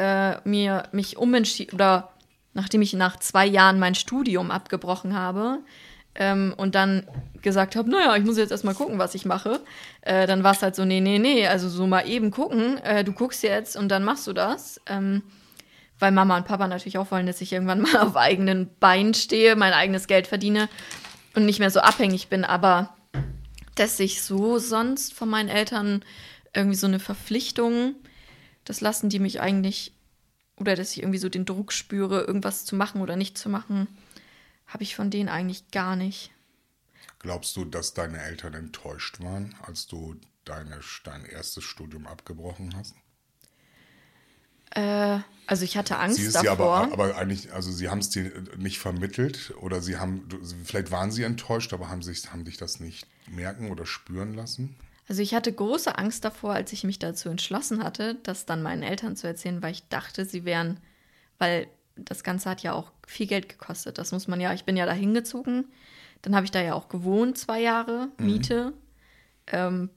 [0.44, 2.10] äh, mir mich umentschieden oder
[2.54, 5.60] nachdem ich nach zwei Jahren mein Studium abgebrochen habe
[6.16, 7.06] ähm, und dann
[7.40, 9.60] gesagt habe, naja, ich muss jetzt erstmal gucken, was ich mache.
[10.00, 13.04] Äh, dann war es halt so, nee, nee, nee, also so mal eben gucken, äh,
[13.04, 14.80] du guckst jetzt und dann machst du das.
[14.86, 15.22] Ähm,
[16.00, 19.54] weil Mama und Papa natürlich auch wollen, dass ich irgendwann mal auf eigenen Beinen stehe,
[19.54, 20.68] mein eigenes Geld verdiene
[21.36, 22.44] und nicht mehr so abhängig bin.
[22.44, 22.96] Aber
[23.74, 26.04] dass ich so sonst von meinen Eltern
[26.54, 27.94] irgendwie so eine Verpflichtung,
[28.64, 29.92] das lassen die mich eigentlich,
[30.56, 33.88] oder dass ich irgendwie so den Druck spüre, irgendwas zu machen oder nicht zu machen,
[34.66, 36.30] habe ich von denen eigentlich gar nicht.
[37.18, 42.94] Glaubst du, dass deine Eltern enttäuscht waren, als du deine, dein erstes Studium abgebrochen hast?
[44.70, 45.20] Äh,
[45.50, 46.76] also ich hatte Angst Sie ist ja davor.
[46.76, 50.28] aber, aber eigentlich, also sie haben es dir nicht vermittelt oder sie haben,
[50.64, 54.76] vielleicht waren sie enttäuscht, aber haben, sich, haben dich das nicht merken oder spüren lassen?
[55.08, 58.84] Also ich hatte große Angst davor, als ich mich dazu entschlossen hatte, das dann meinen
[58.84, 60.78] Eltern zu erzählen, weil ich dachte, sie wären,
[61.38, 63.98] weil das Ganze hat ja auch viel Geld gekostet.
[63.98, 65.64] Das muss man ja, ich bin ja da hingezogen,
[66.22, 68.72] dann habe ich da ja auch gewohnt, zwei Jahre, Miete.
[69.48, 69.90] Ähm,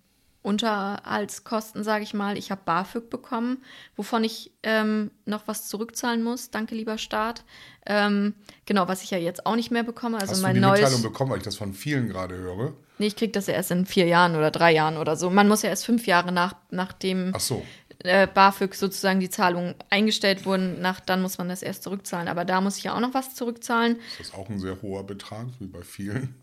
[0.43, 2.37] Unterhaltskosten, sage ich mal.
[2.37, 3.63] Ich habe BAföG bekommen,
[3.95, 6.51] wovon ich ähm, noch was zurückzahlen muss.
[6.51, 7.43] Danke, lieber Staat.
[7.85, 8.35] Ähm,
[8.65, 10.19] genau, was ich ja jetzt auch nicht mehr bekomme.
[10.19, 10.81] Also Hast mein du die neues.
[10.81, 12.73] Mitteilung bekommen, weil ich das von vielen gerade höre?
[12.99, 15.29] Nee, ich kriege das ja erst in vier Jahren oder drei Jahren oder so.
[15.29, 17.65] Man muss ja erst fünf Jahre nach, nachdem Ach so.
[18.03, 22.27] äh, BAföG sozusagen die Zahlungen eingestellt wurden, nach, dann muss man das erst zurückzahlen.
[22.27, 23.97] Aber da muss ich ja auch noch was zurückzahlen.
[24.19, 26.35] Ist das auch ein sehr hoher Betrag, wie bei vielen?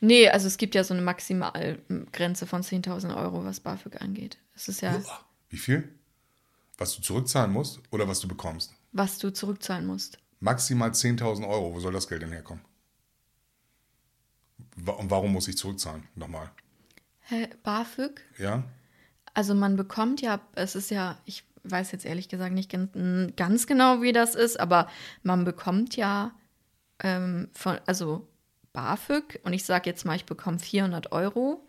[0.00, 4.38] Nee, also es gibt ja so eine Maximalgrenze von 10.000 Euro, was BAföG angeht.
[4.54, 5.88] Das ist ja, Uah, Wie viel?
[6.78, 8.74] Was du zurückzahlen musst oder was du bekommst?
[8.92, 10.18] was du zurückzahlen musst.
[10.40, 11.74] Maximal 10.000 Euro.
[11.74, 12.64] Wo soll das Geld denn herkommen?
[14.76, 16.08] Und warum muss ich zurückzahlen?
[16.14, 16.50] Nochmal.
[17.20, 18.20] Hä, BAföG?
[18.38, 18.64] Ja?
[19.34, 22.90] Also man bekommt ja, es ist ja, ich weiß jetzt ehrlich gesagt nicht ganz,
[23.36, 24.88] ganz genau, wie das ist, aber
[25.22, 26.32] man bekommt ja
[27.00, 28.26] ähm, von, also
[28.72, 31.66] BAföG und ich sage jetzt mal, ich bekomme 400 Euro,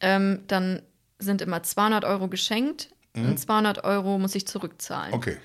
[0.00, 0.82] ähm, dann
[1.18, 5.14] sind immer 200 Euro geschenkt und 200 Euro muss ich zurückzahlen.
[5.14, 5.36] Okay.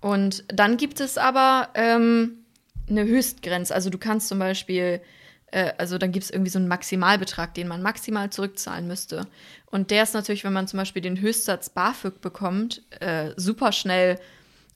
[0.00, 2.44] Und dann gibt es aber ähm,
[2.88, 3.72] eine Höchstgrenze.
[3.72, 5.00] Also du kannst zum Beispiel,
[5.46, 9.28] äh, also dann gibt es irgendwie so einen Maximalbetrag, den man maximal zurückzahlen müsste.
[9.66, 14.18] Und der ist natürlich, wenn man zum Beispiel den Höchstsatz BAföG bekommt, äh, super schnell.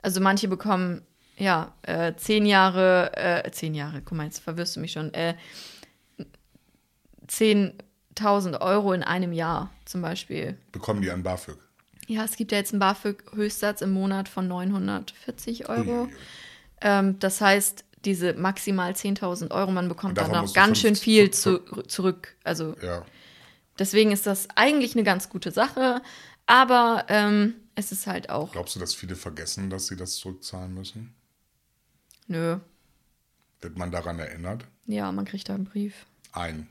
[0.02, 1.02] Also manche bekommen
[1.36, 5.34] ja äh, zehn Jahre, äh, zehn Jahre, guck mal, jetzt verwirrst du mich schon, äh,
[7.28, 10.56] 10.000 Euro in einem Jahr zum Beispiel.
[10.72, 11.58] Bekommen die an BAföG?
[12.06, 16.08] Ja, es gibt ja jetzt einen BAföG-Höchstsatz im Monat von 940 Euro.
[16.80, 21.30] Ähm, das heißt, diese maximal 10.000 Euro, man bekommt dann du ganz schön 50 viel
[21.32, 21.58] zu,
[21.88, 22.36] zurück.
[22.44, 23.04] Also Ja.
[23.78, 26.00] deswegen ist das eigentlich eine ganz gute Sache,
[26.46, 30.72] aber ähm, es ist halt auch, Glaubst du, dass viele vergessen, dass sie das zurückzahlen
[30.72, 31.15] müssen?
[32.26, 32.58] Nö,
[33.60, 34.64] Wird man daran erinnert?
[34.86, 36.06] ja, man kriegt da einen Brief.
[36.32, 36.68] Ein.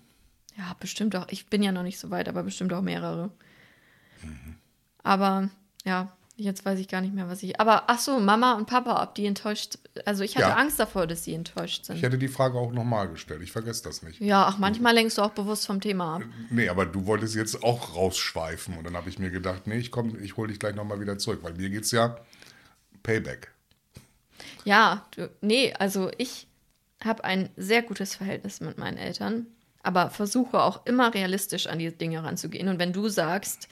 [0.57, 1.27] Ja, bestimmt auch.
[1.29, 3.31] Ich bin ja noch nicht so weit, aber bestimmt auch mehrere.
[4.23, 4.55] Mhm.
[5.03, 5.49] Aber
[5.83, 7.59] ja, jetzt weiß ich gar nicht mehr, was ich.
[7.59, 9.77] Aber ach so, Mama und Papa, ob die enttäuscht.
[10.05, 10.55] Also ich hatte Ja.
[10.55, 11.97] Angst davor, dass sie enttäuscht sind.
[11.97, 13.41] Ich hätte die Frage auch nochmal gestellt.
[13.41, 14.21] Ich vergesse das nicht.
[14.21, 16.23] Ja, ach, manchmal lenkst du auch bewusst vom Thema ab.
[16.49, 18.77] Nee, aber du wolltest jetzt auch rausschweifen.
[18.77, 21.17] Und dann habe ich mir gedacht, nee, ich komm, ich hole dich gleich nochmal wieder
[21.17, 21.39] zurück.
[21.43, 22.17] Weil mir geht's ja
[23.03, 23.51] Payback.
[24.65, 26.47] Ja, du, nee, also ich
[27.03, 29.45] habe ein sehr gutes Verhältnis mit meinen Eltern,
[29.83, 32.67] aber versuche auch immer realistisch an die Dinge ranzugehen.
[32.67, 33.69] Und wenn du sagst,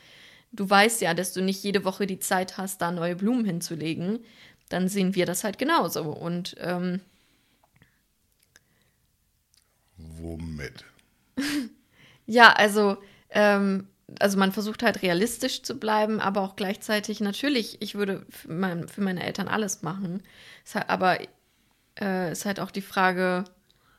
[0.52, 4.20] du weißt ja, dass du nicht jede Woche die Zeit hast, da neue Blumen hinzulegen,
[4.70, 6.04] dann sehen wir das halt genauso.
[6.04, 7.02] Und ähm,
[9.98, 10.86] Womit?
[12.28, 12.98] ja, also,
[13.32, 13.88] ähm,
[14.20, 18.88] also man versucht halt realistisch zu bleiben, aber auch gleichzeitig natürlich, ich würde für, mein,
[18.88, 20.24] für meine Eltern alles machen.
[20.66, 21.20] Ist halt, aber
[22.00, 23.46] äh, ist halt auch die Frage,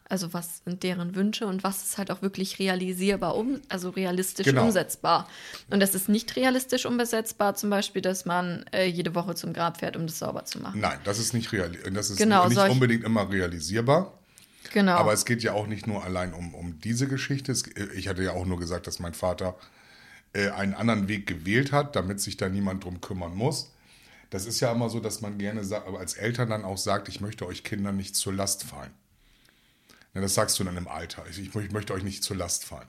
[0.08, 4.46] also was sind deren Wünsche und was ist halt auch wirklich realisierbar, um, also realistisch
[4.46, 4.64] Genau.
[4.64, 5.28] umsetzbar.
[5.70, 9.78] Und das ist nicht realistisch umsetzbar, zum Beispiel, dass man äh, jede Woche zum Grab
[9.78, 10.80] fährt, um das sauber zu machen.
[10.80, 14.12] Nein, das ist nicht, reali das ist Genau, nicht unbedingt immer realisierbar.
[14.72, 14.92] Genau.
[14.92, 17.52] Aber es geht ja auch nicht nur allein um, um diese Geschichte.
[17.52, 19.56] Es, ich hatte ja auch nur gesagt, dass mein Vater
[20.34, 23.72] äh, einen anderen Weg gewählt hat, damit sich da niemand drum kümmern muss.
[24.30, 25.62] Das ist ja immer so, dass man gerne
[25.98, 28.92] als Eltern dann auch sagt, ich möchte euch Kindern nicht zur Last fallen.
[30.12, 31.24] Ja, das sagst du dann im Alter.
[31.28, 32.88] Ich, ich möchte euch nicht zur Last fallen.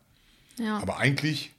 [0.58, 0.78] ja.
[0.80, 1.54] Aber eigentlich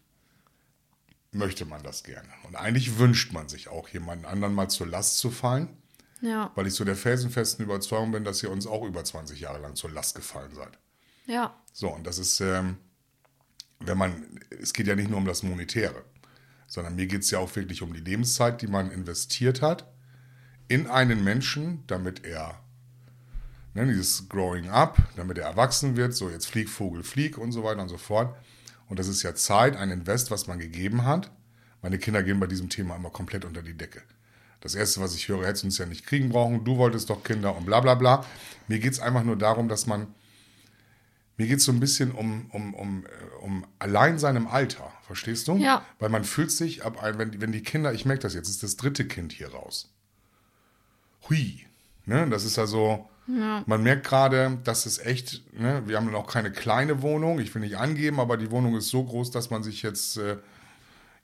[1.33, 2.29] möchte man das gerne.
[2.45, 5.69] Und eigentlich wünscht man sich auch, jemanden anderen mal zur Last zu fallen,
[6.21, 9.61] ja, weil ich so der felsenfesten Überzeugung bin, dass ihr uns auch über 20 Jahre
[9.61, 10.79] lang zur Last gefallen seid.
[11.27, 12.79] ja, So, und das ist, ähm,
[13.81, 16.05] wenn man, es geht ja nicht nur um das Monetäre,
[16.67, 19.87] sondern mir geht es ja auch wirklich um die Lebenszeit, die man investiert hat
[20.69, 22.59] in einen Menschen, damit er,
[23.75, 27.63] ne, dieses Growing Up, damit er erwachsen wird, so jetzt flieg, Vogel, flieg und so
[27.63, 28.37] weiter und so fort.
[28.89, 31.31] Und das ist ja Zeit, ein Invest, was man gegeben hat.
[31.83, 34.03] Meine Kinder gehen bei diesem Thema immer komplett unter die Decke.
[34.61, 37.23] Das Erste, was ich höre, hättest du uns ja nicht kriegen brauchen, du wolltest doch
[37.23, 38.25] Kinder und bla bla bla.
[38.67, 40.09] Mir geht es einfach nur darum, dass man
[41.37, 45.49] mir geht es so ein bisschen um, um, um, äh, um Alleinsein im Alter, verstehst
[45.49, 45.57] du?
[45.57, 45.85] Ja.
[45.99, 48.63] Weil man fühlt sich, ab wenn, die- wenn die Kinder, ich merke das jetzt, ist
[48.63, 49.93] das dritte Kind hier raus.
[51.29, 51.67] Hui.
[52.05, 52.29] Ne?
[52.31, 55.83] Das ist also, man merkt gerade, dass es echt, ne?
[55.87, 59.03] wir haben noch keine kleine Wohnung, ich will nicht angeben, aber die Wohnung ist so
[59.03, 60.37] groß, dass man sich jetzt, äh,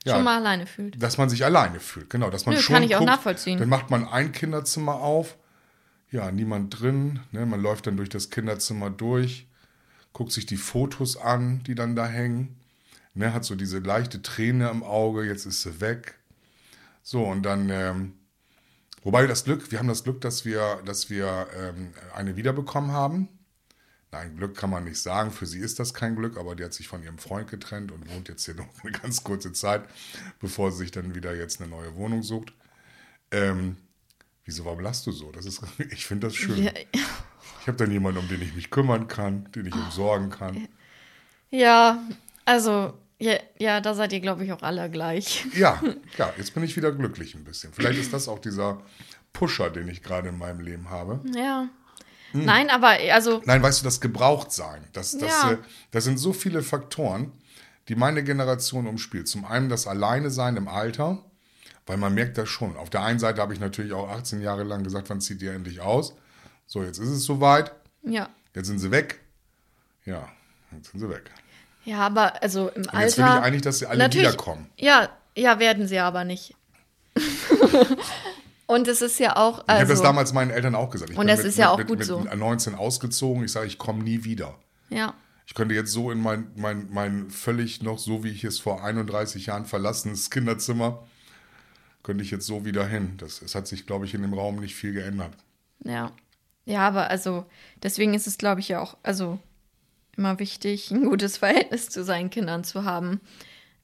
[0.03, 1.01] ja, schon mal alleine fühlt.
[1.01, 2.09] dass man sich alleine fühlt.
[2.09, 3.57] Genau, dass man Nö, schon kann ich auch guckt, nachvollziehen.
[3.57, 5.37] Dann macht man ein Kinderzimmer auf,
[6.11, 7.45] ja, niemand drin, ne?
[7.45, 9.47] man läuft dann durch das Kinderzimmer durch,
[10.13, 12.55] guckt sich die Fotos an, die dann da hängen,
[13.13, 13.33] ne?
[13.33, 16.15] hat so diese leichte Träne im Auge, jetzt ist sie weg.
[17.01, 18.13] So, und dann, ähm,
[19.03, 23.27] wobei das Glück, wir haben das Glück, dass wir, dass wir ähm, eine wiederbekommen haben.
[24.11, 25.31] Nein, Glück kann man nicht sagen.
[25.31, 28.07] Für sie ist das kein Glück, aber die hat sich von ihrem Freund getrennt und
[28.13, 29.83] wohnt jetzt hier noch eine ganz kurze Zeit,
[30.39, 32.53] bevor sie sich dann wieder jetzt eine neue Wohnung sucht.
[33.31, 33.77] Ähm,
[34.45, 35.31] wieso warum lachst du so?
[35.31, 36.63] Das ist, ich finde das schön.
[36.63, 36.71] Ja,
[37.63, 40.67] Ich habe dann jemanden, um den ich mich kümmern kann, den ich umsorgen kann.
[41.49, 41.97] ja
[42.43, 45.45] also, ja, ja, da seid ihr, glaube ich, auch alle gleich.
[45.55, 45.81] Ja,
[46.17, 47.71] ja, jetzt bin ich wieder glücklich ein bisschen.
[47.71, 48.81] Vielleicht ist das auch dieser
[49.31, 51.21] Pusher, den ich gerade in meinem Leben habe.
[51.33, 51.69] Ja.
[52.33, 52.43] Hm.
[52.43, 55.51] Nein, aber also, Nein, weißt du, das Gebrauchtsein, das, das, Ja.
[55.53, 55.57] äh,
[55.91, 57.31] das sind so viele Faktoren,
[57.87, 59.29] die meine Generation umspielt.
[59.29, 61.23] Zum einen das Alleine sein im Alter,
[61.85, 62.75] weil man merkt das schon.
[62.75, 65.53] Auf der einen Seite habe ich natürlich auch 18 Jahre lang gesagt, wann zieht ihr
[65.53, 66.13] endlich aus?
[66.67, 67.71] So, jetzt ist es soweit,
[68.03, 68.29] ja.
[68.55, 69.19] jetzt sind sie weg.
[70.05, 70.27] Ja,
[70.71, 71.31] jetzt sind sie weg.
[71.85, 73.01] Ja, aber also im Und Alter.
[73.03, 74.69] jetzt will ich eigentlich, dass sie alle wiederkommen.
[74.77, 76.55] Ja, ja, werden sie aber nicht.
[78.65, 79.59] Und es ist ja auch.
[79.63, 81.11] Ich habe das Also, damals meinen Eltern auch gesagt.
[81.11, 82.19] Ich Und das mit, ist ja mit, auch mit, gut mit so.
[82.21, 83.43] 19 ausgezogen.
[83.43, 84.55] Ich sage, ich komme nie wieder.
[84.89, 85.13] ja.
[85.45, 88.81] Ich könnte jetzt so in mein, mein, mein völlig noch, so wie ich es vor
[88.81, 91.05] 31 Jahren verlassenes Kinderzimmer,
[92.01, 93.15] könnte ich jetzt so wieder hin.
[93.17, 95.33] Das, es hat sich, glaube ich, in dem Raum nicht viel geändert.
[95.83, 96.13] Ja.
[96.65, 97.45] Ja, aber also,
[97.81, 99.39] deswegen ist es, glaube ich, ja auch, also
[100.15, 103.19] immer wichtig, ein gutes Verhältnis zu seinen Kindern zu haben.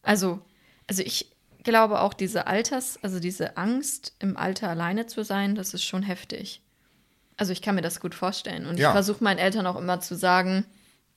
[0.02, 0.40] Also,
[0.88, 1.32] also ich
[1.64, 6.04] glaube auch diese Alters, also diese Angst, im Alter alleine zu sein, das ist schon
[6.04, 6.62] heftig.
[7.38, 8.66] Also ich kann mir das gut vorstellen.
[8.66, 8.90] Und Ja.
[8.90, 10.66] ich versuche meinen Eltern auch immer zu sagen,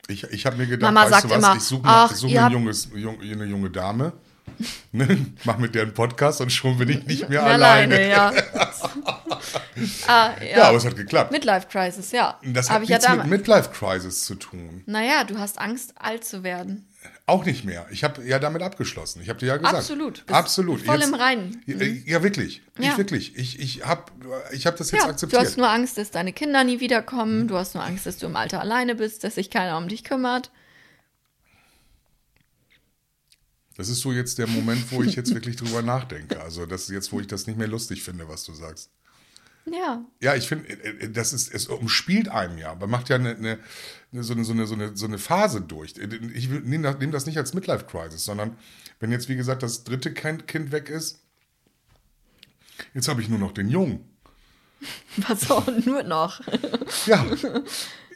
[0.08, 2.36] Ich, ich habe mir gedacht, Mama weißt sagt du was, immer, ich suche mir, such
[2.36, 4.12] ein junges, jung, eine junge Dame,
[4.92, 8.08] ne, mach mit der einen Podcast und schon bin ich nicht mehr alleine, alleine.
[8.10, 8.32] ja.
[10.06, 10.58] ah, ja.
[10.58, 11.30] Ja, aber es hat geklappt.
[11.32, 12.38] Midlife Crisis, ja.
[12.44, 13.26] das Hab hat ich ja nichts mit.
[13.26, 14.82] Midlife Crisis zu tun.
[14.86, 16.86] Naja, du hast Angst, alt zu werden.
[17.26, 17.86] Auch nicht mehr.
[17.90, 19.22] Ich habe ja damit abgeschlossen.
[19.22, 19.74] Ich habe dir ja gesagt.
[19.76, 20.24] Absolut.
[20.30, 20.82] Absolut.
[20.82, 21.62] voll Jetzt- im Reinen.
[21.66, 22.62] Ja, ja, wirklich.
[22.78, 22.96] Ich Ja.
[22.98, 23.36] wirklich.
[23.36, 24.04] Ich, ich habe
[24.52, 25.42] ich hab das jetzt Ja, du akzeptiert.
[25.42, 27.48] hast nur Angst, dass deine Kinder nie wiederkommen.
[27.48, 30.04] Du hast nur Angst, dass du im Alter alleine bist, dass sich keiner um dich
[30.04, 30.50] kümmert.
[33.82, 36.40] Das ist so jetzt der Moment, wo ich jetzt wirklich drüber nachdenke.
[36.40, 38.90] Also das ist jetzt, wo ich das nicht mehr lustig finde, was du sagst.
[39.66, 42.76] Ja, Ja, ich finde, äh, äh, das ist, es umspielt einem ja.
[42.76, 43.58] Man macht ja eine, eine,
[44.22, 45.94] so, eine, so, eine, so, eine, so eine Phase durch.
[46.32, 48.56] Ich nehme das, nehm das nicht als Midlife-Crisis, sondern
[49.00, 51.18] wenn jetzt, wie gesagt, das dritte Kind, kind weg ist,
[52.94, 54.08] jetzt habe ich nur noch den Jungen.
[55.16, 56.40] was auch nur noch.
[57.06, 57.26] Ja.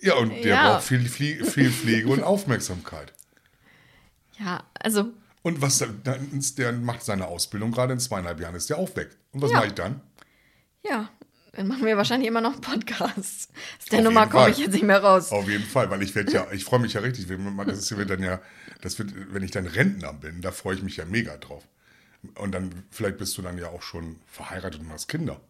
[0.00, 0.72] Ja, und der Ja.
[0.74, 3.12] braucht viel, viel, viel Pflege und Aufmerksamkeit.
[4.38, 5.12] Ja, also,
[5.46, 8.96] Und was dann, ist- der macht seine Ausbildung gerade in zweieinhalb Jahren, ist der auch
[8.96, 9.10] weg.
[9.32, 9.58] Und was Ja.
[9.58, 10.00] mache ich dann?
[10.82, 11.08] ja,
[11.52, 13.50] dann machen wir wahrscheinlich immer noch einen Podcast.
[13.78, 15.30] Aus der Auf Nummer komme ich jetzt nicht mehr raus.
[15.30, 17.28] Auf jeden Fall, weil ich werde ja, ich freue mich ja richtig.
[17.28, 18.40] Das ist ja dann ja,
[18.80, 21.62] das wird, wenn ich dann Rentner bin, da freue ich mich ja mega drauf.
[22.34, 25.40] Und dann, vielleicht bist du dann ja auch schon verheiratet und hast Kinder.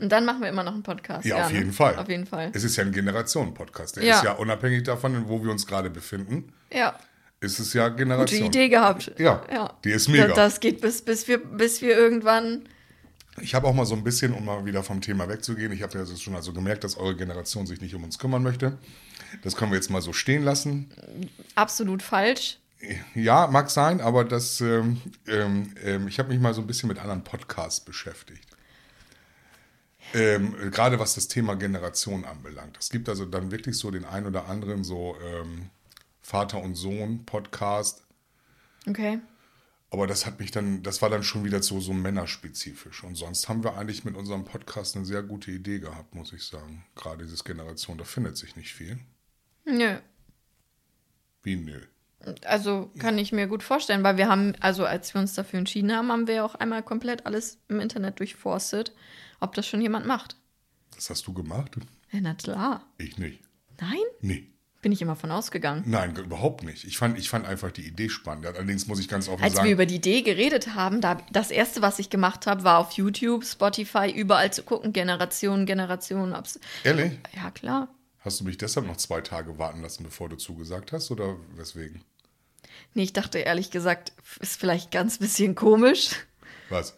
[0.00, 1.24] Und dann machen wir immer noch einen Podcast.
[1.26, 1.58] Ja, auf ne?
[1.58, 1.96] jeden Fall.
[1.96, 2.52] Auf jeden Fall.
[2.54, 3.96] Es ist ja ein Generationen-Podcast.
[3.96, 4.16] Der Ja.
[4.18, 6.96] ist ja unabhängig davon, wo wir uns gerade befinden, Ja,
[7.40, 8.46] ist es ja gute Generation.
[8.46, 9.12] Idee gehabt.
[9.18, 10.28] Ja, die ist mega.
[10.28, 12.68] Das, das geht bis, bis, wir, bis wir irgendwann.
[13.40, 15.98] Ich habe auch mal so ein bisschen, um mal wieder vom Thema wegzugehen, ich habe
[15.98, 18.76] ja schon also gemerkt, dass eure Generation sich nicht um uns kümmern möchte.
[19.42, 20.90] Das können wir jetzt mal so stehen lassen.
[21.54, 22.58] Absolut falsch.
[23.14, 26.88] Ja, mag sein, aber das, ähm, ähm, ähm, ich habe mich mal so ein bisschen
[26.88, 28.48] mit anderen Podcasts beschäftigt.
[30.12, 32.76] Ähm, gerade was das Thema Generation anbelangt.
[32.78, 35.70] Es gibt also dann wirklich so den ein oder anderen so ähm,
[36.22, 38.04] Vater und Sohn Podcast,
[38.88, 39.18] Okay.
[39.90, 43.02] aber das hat mich dann, das war dann schon wieder so, so männerspezifisch.
[43.04, 46.44] Und sonst haben wir eigentlich mit unserem Podcast eine sehr gute Idee gehabt, muss ich
[46.44, 46.84] sagen.
[46.94, 48.98] Gerade dieses Generation, da findet sich nicht viel.
[49.64, 49.98] Nö.
[51.42, 51.80] Wie nö.
[52.44, 55.90] Also kann ich mir gut vorstellen, weil wir haben, also als wir uns dafür entschieden
[55.90, 58.92] haben, haben wir ja auch einmal komplett alles im Internet durchforstet,
[59.40, 60.36] ob das schon jemand macht.
[60.94, 61.76] Das hast du gemacht?
[62.10, 62.84] Ja, na klar.
[62.98, 63.42] Ich nicht.
[63.80, 63.96] Nein?
[64.20, 64.46] Nee.
[64.82, 65.82] Bin ich immer von ausgegangen.
[65.86, 66.84] Nein, überhaupt nicht.
[66.84, 68.46] Ich fand, ich fand einfach die Idee spannend.
[68.46, 71.50] Allerdings muss ich ganz offen Als wir sagen, über die Idee geredet haben, da, das
[71.50, 76.34] erste, was ich gemacht habe, war auf YouTube, Spotify, überall zu gucken, Generationen, Generationen.
[76.82, 77.88] Ehrlich, ja, klar.
[78.20, 82.02] hast du mich deshalb noch zwei Tage warten lassen, bevor du zugesagt hast oder weswegen?
[82.94, 86.10] Nee, ich dachte ehrlich gesagt, ist vielleicht ganz bisschen komisch.
[86.70, 86.96] Was?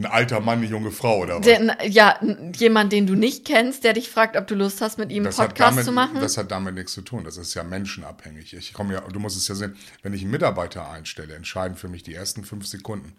[0.00, 1.44] Ein alter Mann, eine junge Frau oder was?
[1.44, 2.18] Der, ja,
[2.56, 5.34] jemand, den du nicht kennst, der dich fragt, ob du Lust hast, mit ihm einen
[5.34, 6.20] Podcast damit, zu machen.
[6.20, 7.24] das hat damit nichts zu tun.
[7.24, 8.54] Das ist ja menschenabhängig.
[8.54, 11.88] Ich komme ja, du musst es ja sehen, wenn ich einen Mitarbeiter einstelle, entscheiden für
[11.88, 13.14] mich die ersten fünf Sekunden.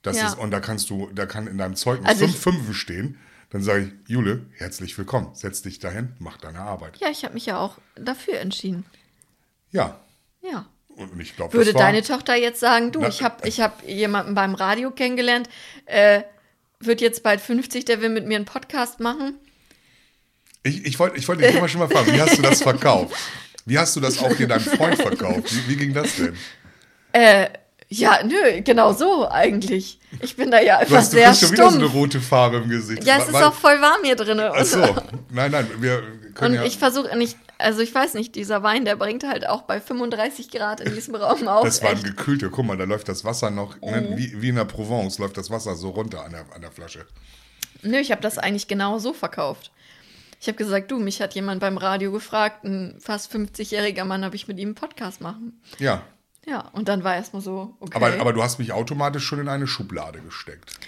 [0.00, 0.28] Das Ja.
[0.28, 3.18] ist, und da kannst du, da kann in deinem Zeugnis Also fünf Fünfen stehen.
[3.50, 5.34] Dann sage ich, Jule, herzlich willkommen.
[5.34, 6.96] Setz dich dahin, mach deine Arbeit.
[7.00, 8.86] ja, ich habe mich ja auch dafür entschieden.
[9.70, 10.00] Ja.
[10.40, 10.64] Ja.
[10.96, 13.86] Und ich glaube, Würde war, deine Tochter jetzt sagen, du, Na, ich habe ich hab
[13.86, 15.48] jemanden beim Radio kennengelernt,
[15.84, 16.22] äh,
[16.80, 19.38] wird jetzt bald 50, der will mit mir einen Podcast machen?
[20.62, 23.14] Ich, ich wollte ich wollt dich immer schon mal fragen, wie hast du das verkauft?
[23.66, 25.54] Wie hast du das auch hier deinem Freund verkauft?
[25.54, 26.36] Wie, wie ging das denn?
[27.12, 27.48] Äh,
[27.88, 30.00] ja, nö, genau so eigentlich.
[30.20, 31.94] Ich bin da ja Du einfach hast du sehr kriegst schon wieder so eine stumpf.
[31.94, 33.04] rote Farbe im Gesicht.
[33.04, 34.40] Ja, es ist auch voll warm hier drin.
[34.40, 34.80] Ach so,
[35.30, 36.02] nein, nein, wir
[36.34, 36.64] können Und ja.
[36.64, 40.50] ich versuche nicht, also ich weiß nicht, dieser Wein, der bringt halt auch bei 35
[40.50, 41.64] Grad in diesem Raum auf.
[41.64, 41.98] das war ein.
[41.98, 42.02] Mhm.
[42.02, 45.36] gekühlter, guck mal, da läuft das Wasser noch, ne, wie, wie in der Provence läuft
[45.36, 47.06] das Wasser so runter an der, an der Flasche.
[47.82, 49.70] Nö, ich habe das eigentlich genau so verkauft.
[50.40, 54.34] Ich habe gesagt, du, mich hat jemand beim Radio gefragt, ein fast 50-jähriger Mann, ob
[54.34, 55.60] ich mit ihm einen Podcast machen.
[55.78, 56.02] Ja,
[56.48, 57.96] Ja, und dann war erstmal so, okay.
[57.96, 60.78] aber, aber du hast mich automatisch schon in eine Schublade gesteckt.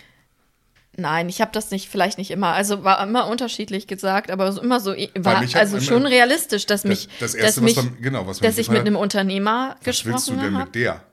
[0.97, 2.49] Nein, ich habe das nicht, vielleicht nicht immer.
[2.55, 6.67] Also war immer unterschiedlich gesagt, aber so, immer so, war mich hat also schon realistisch,
[6.67, 8.97] dass mich, das dass, Erste, mich was man- genau, was man dass ich mit einem
[8.97, 10.65] Unternehmer Was willst du gesprochen denn habe.
[10.67, 11.05] mit der?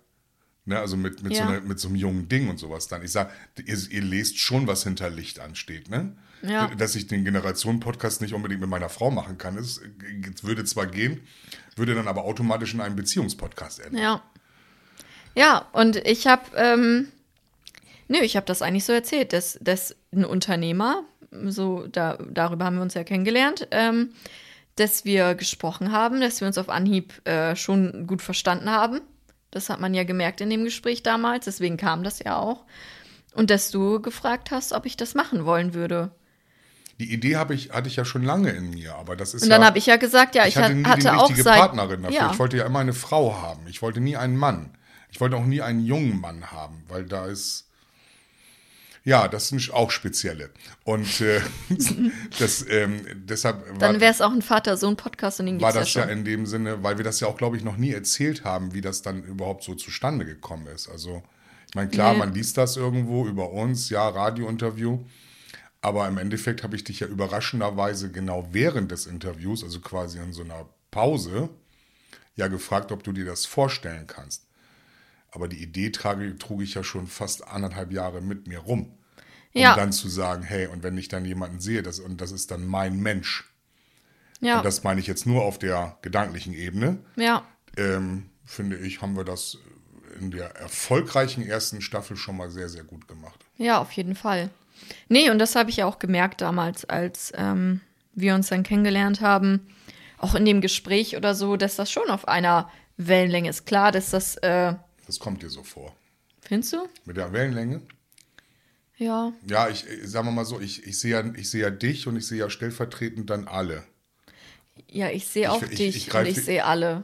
[0.68, 1.48] Ne, also mit, mit, so Ja.
[1.50, 3.04] einer, mit so einem jungen Ding und sowas dann.
[3.04, 3.30] Ich sag,
[3.64, 6.16] ihr, ihr lest schon, was hinter Licht ansteht, ne?
[6.42, 6.68] Ja.
[6.76, 9.82] Dass ich den Generationen-Podcast nicht unbedingt mit meiner Frau machen kann, ist,
[10.42, 11.22] würde zwar gehen,
[11.76, 13.98] würde dann aber automatisch in einen Beziehungspodcast enden.
[14.00, 14.24] Ja.
[15.36, 17.10] Ja, und ich habe, ähm,
[18.08, 21.04] nö, ich habe das eigentlich so erzählt, dass, dass ein Unternehmer,
[21.46, 24.14] so da, darüber haben wir uns ja kennengelernt, ähm,
[24.78, 29.02] dass wir gesprochen haben, dass wir uns auf Anhieb äh, schon gut verstanden haben.
[29.52, 32.66] Das hat man ja gemerkt in dem Gespräch damals, deswegen kam das ja auch.
[33.34, 36.12] Und dass du gefragt hast, ob ich das machen wollen würde.
[37.00, 39.50] Die Idee habe ich, hatte ich ja schon lange in mir, aber das ist Und
[39.50, 41.44] dann ja, habe ich ja gesagt, ja, ich, ich hatte nie hatte die auch richtige
[41.44, 42.18] Partnerin dafür.
[42.18, 42.32] Ja.
[42.32, 43.68] Ich wollte ja immer eine Frau haben.
[43.68, 44.78] Ich wollte nie einen Mann.
[45.16, 47.70] Ich wollte auch nie einen jungen Mann haben, weil da ist.
[49.06, 50.50] Ja, das sind auch spezielle.
[50.84, 51.40] Und äh,
[52.38, 56.02] das, ähm, deshalb war, dann wäre es auch ein Vater-Sohn-Podcast und den war das ja
[56.02, 56.18] ja, schon.
[56.18, 58.82] in dem Sinne, weil wir das ja auch, glaube ich, noch nie erzählt haben, wie
[58.82, 60.90] das dann überhaupt so zustande gekommen ist.
[60.90, 61.24] Also,
[61.70, 62.20] ich meine, klar, Nee.
[62.20, 65.00] man liest das irgendwo über uns, ja, Radiointerview.
[65.80, 70.34] Aber im Endeffekt habe ich dich ja überraschenderweise genau während des Interviews, also quasi in
[70.34, 71.48] so einer Pause,
[72.36, 74.45] ja gefragt, ob du dir das vorstellen kannst.
[75.36, 78.94] Aber die Idee trage, trug ich ja schon fast anderthalb Jahre mit mir rum.
[79.54, 79.76] Um Ja.
[79.76, 82.66] dann zu sagen, hey, und wenn ich dann jemanden sehe, das, und das ist dann
[82.66, 83.46] mein Mensch,
[84.42, 84.58] ja.
[84.58, 87.44] und das meine ich jetzt nur auf der gedanklichen Ebene, ja.
[87.78, 89.58] ähm, finde ich, haben wir das
[90.20, 93.40] in der erfolgreichen ersten Staffel schon mal sehr, sehr gut gemacht.
[93.58, 94.50] Ja, auf jeden Fall.
[95.10, 97.82] Nee, und das habe ich ja auch gemerkt damals, als ähm,
[98.14, 99.68] wir uns dann kennengelernt haben,
[100.18, 103.66] auch in dem Gespräch oder so, dass das schon auf einer Wellenlänge ist.
[103.66, 104.74] Klar, dass das, äh,
[105.06, 105.96] Das kommt dir so vor.
[106.42, 106.88] findest du?
[107.06, 107.82] Mit der Wellenlänge?
[108.98, 109.34] Ja.
[109.46, 112.16] Ja, ich sagen wir mal so, ich, ich sehe ja, ich sehe ja dich und
[112.16, 113.84] ich sehe ja stellvertretend dann alle.
[114.90, 117.04] Ja, ich sehe auch ich- dich ich und ich sehe alle.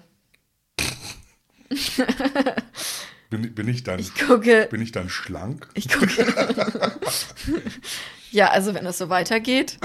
[3.29, 5.69] Bin, bin ich dann, Ich gucke, bin ich dann schlank?
[5.73, 6.07] ich gucke.
[8.31, 9.77] ja, also wenn das so weitergeht,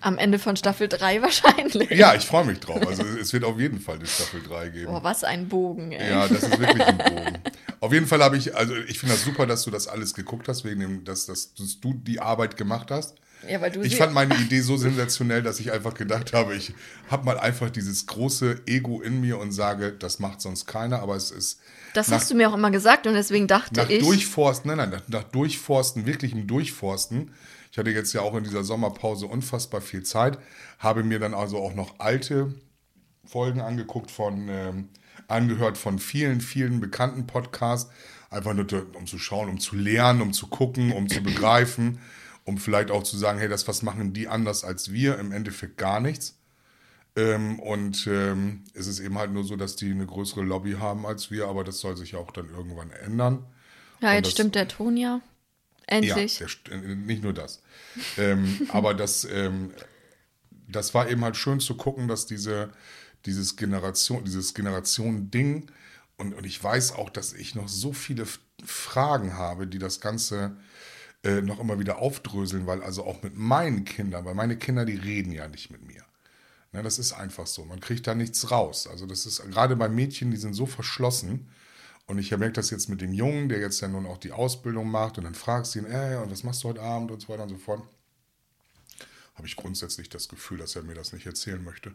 [0.00, 1.90] am Ende von Staffel 3 wahrscheinlich.
[1.90, 2.86] Ja, ich freue mich drauf.
[2.86, 4.86] Also es wird auf jeden Fall eine Staffel 3 geben.
[4.86, 6.10] Boah, was ein Bogen, ey.
[6.10, 7.38] Ja, das ist wirklich ein Bogen.
[7.80, 10.48] Auf jeden Fall habe ich, also ich finde das super, dass du das alles geguckt
[10.48, 13.16] hast, wegen dem, dass, dass, dass du die Arbeit gemacht hast.
[13.48, 16.74] Ja, weil du Ich fand meine Idee so sensationell, dass ich einfach gedacht habe, ich
[17.10, 21.16] habe mal einfach dieses große Ego in mir und sage, das macht sonst keiner, aber
[21.16, 21.60] es ist
[21.94, 24.02] das nach, hast du mir auch immer gesagt und deswegen dachte nach ich.
[24.02, 27.30] Durchforsten, nein, nein, nach, nach Durchforsten, wirklichem Durchforsten.
[27.70, 30.38] Ich hatte jetzt ja auch in dieser Sommerpause unfassbar viel Zeit,
[30.78, 32.54] habe mir dann also auch noch alte
[33.24, 34.88] Folgen angeguckt von, ähm,
[35.28, 37.90] angehört von vielen, vielen bekannten Podcasts,
[38.30, 41.98] einfach nur um zu schauen, um zu lernen, um zu gucken, um zu begreifen,
[42.46, 45.76] um vielleicht auch zu sagen, hey, das was machen die anders als wir, im Endeffekt
[45.76, 46.38] gar nichts.
[47.16, 51.06] Ähm, und ähm, es ist eben halt nur so, dass die eine größere Lobby haben
[51.06, 53.44] als wir, aber das soll sich auch dann irgendwann ändern.
[54.00, 55.20] ja, jetzt das- stimmt der Ton ja.
[55.88, 56.40] Endlich.
[56.40, 57.62] Ja, der, äh, nicht nur das.
[58.16, 59.72] ähm, aber das, ähm,
[60.68, 62.70] das war eben halt schön zu gucken, dass diese,
[63.24, 65.70] dieses Generation, dieses Generation-Ding
[66.16, 68.26] und, und ich weiß auch, dass ich noch so viele
[68.64, 70.56] Fragen habe, die das Ganze
[71.26, 74.94] äh, noch immer wieder aufdröseln, weil also auch mit meinen Kindern, weil meine Kinder, die
[74.94, 76.04] reden ja nicht mit mir.
[76.72, 77.64] Ne, das ist einfach so.
[77.64, 78.86] Man kriegt da nichts raus.
[78.86, 81.48] Also das ist gerade bei Mädchen, die sind so verschlossen.
[82.06, 84.88] Und ich merke das jetzt mit dem Jungen, der jetzt ja nun auch die Ausbildung
[84.88, 87.28] macht und dann fragst du ihn, ey, und was machst du heute Abend und so
[87.28, 87.82] weiter und so fort.
[89.34, 91.92] Habe ich grundsätzlich das Gefühl, dass er mir das nicht erzählen möchte.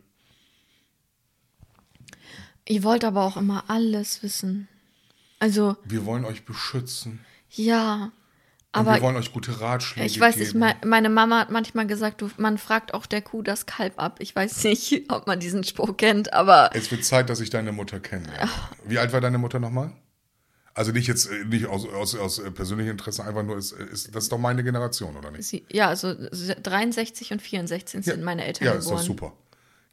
[2.67, 4.67] Ihr wollt aber auch immer alles wissen.
[5.39, 7.19] Also, Wir wollen euch beschützen.
[7.49, 8.11] ja.
[8.74, 10.63] Und Aber wir wollen euch gute Ratschläge ich weiß geben.
[10.86, 14.17] meine Mama hat manchmal gesagt, du, man fragt auch der Kuh das Kalb ab.
[14.19, 17.74] Ich weiß nicht, ob man diesen Spruch kennt, aber Es wird Zeit, dass ich deine
[17.74, 18.30] Mutter kenne.
[18.86, 19.91] Wie alt war deine Mutter nochmal?
[20.74, 24.15] Also nicht jetzt äh, nicht aus, aus, aus äh, persönlichem Interesse, einfach nur ist, ist
[24.15, 25.45] das ist doch meine Generation, oder nicht?
[25.45, 28.95] Sie, ja, also 63 und 64 sind meine Eltern ja, geboren.
[28.95, 29.34] ist doch super.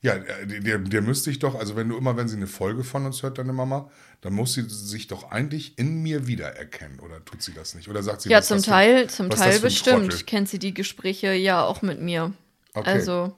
[0.01, 2.85] Ja, äh, der, der müsste ich doch, also wenn du immer, wenn sie eine Folge
[2.85, 3.91] von uns hört, deine Mama,
[4.21, 7.89] dann muss sie sich doch eigentlich in mir wiedererkennen, oder tut sie das nicht?
[7.89, 10.27] Oder sagt sie Ja, zum das für- Teil, zum Teil bestimmt.
[10.27, 12.33] Kennt sie die Gespräche ja auch mit mir.
[12.75, 12.91] Okay.
[12.91, 13.35] Also,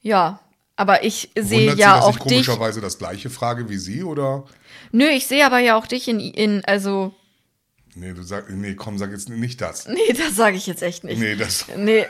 [0.00, 0.40] ja.
[0.76, 2.32] Aber ich sehe Wundert ja sie, dass auch ich dich.
[2.46, 4.44] komischerweise das gleiche frage wie sie, oder?
[4.92, 7.12] Nö, ich sehe aber ja auch dich in, in also,
[7.98, 9.88] Nee, du sag, nee, komm, sag jetzt nicht das.
[9.88, 11.18] nee, das sage ich jetzt echt nicht.
[11.18, 12.06] Nee, das, Nee,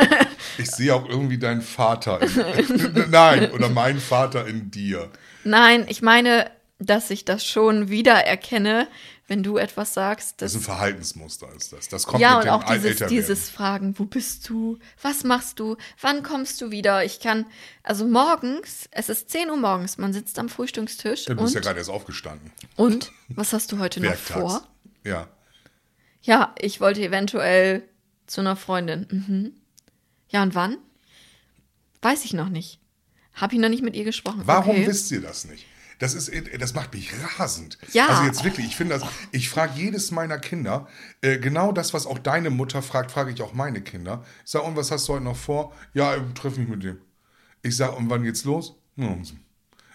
[0.58, 2.22] ich sehe auch irgendwie deinen Vater.
[2.22, 5.10] In, nein, oder meinen Vater in dir.
[5.44, 8.88] nein, ich meine, dass ich das schon wiedererkenne,
[9.28, 10.40] wenn du etwas sagst.
[10.40, 11.88] Das ist ein Verhaltensmuster, ist das.
[11.88, 14.78] Das kommt ja, mit und dem auch dieses, dieses Fragen, wo bist du?
[15.02, 15.76] Was machst du?
[16.00, 17.04] Wann kommst du wieder?
[17.04, 17.44] Ich kann,
[17.82, 21.78] also morgens, es ist 10 Uhr morgens, man sitzt am Frühstückstisch du bist ja gerade
[21.78, 22.52] erst aufgestanden.
[22.76, 24.66] und, was hast du heute noch vor?
[25.06, 25.28] Ja.
[26.20, 27.88] Ja, ich wollte eventuell
[28.26, 29.06] zu einer Freundin.
[29.10, 29.52] Mhm.
[30.28, 30.78] Ja, und wann?
[32.02, 32.80] Weiß ich noch nicht.
[33.32, 34.42] Hab ich noch nicht mit ihr gesprochen.
[34.44, 34.86] Warum okay.
[34.86, 35.64] wisst ihr das nicht?
[35.98, 37.78] Das, ist, das macht mich rasend.
[37.92, 38.08] Ja.
[38.08, 40.88] Also jetzt wirklich, ich finde das, ich frage jedes meiner Kinder,
[41.22, 44.24] äh, genau das, was auch deine Mutter fragt, frage ich auch meine Kinder.
[44.44, 45.72] Ich sage, und was hast du heute noch vor?
[45.94, 46.98] Ja, ich treffe mich mit dem.
[47.62, 48.74] Ich sage, und wann geht's los?
[48.96, 49.22] Hm.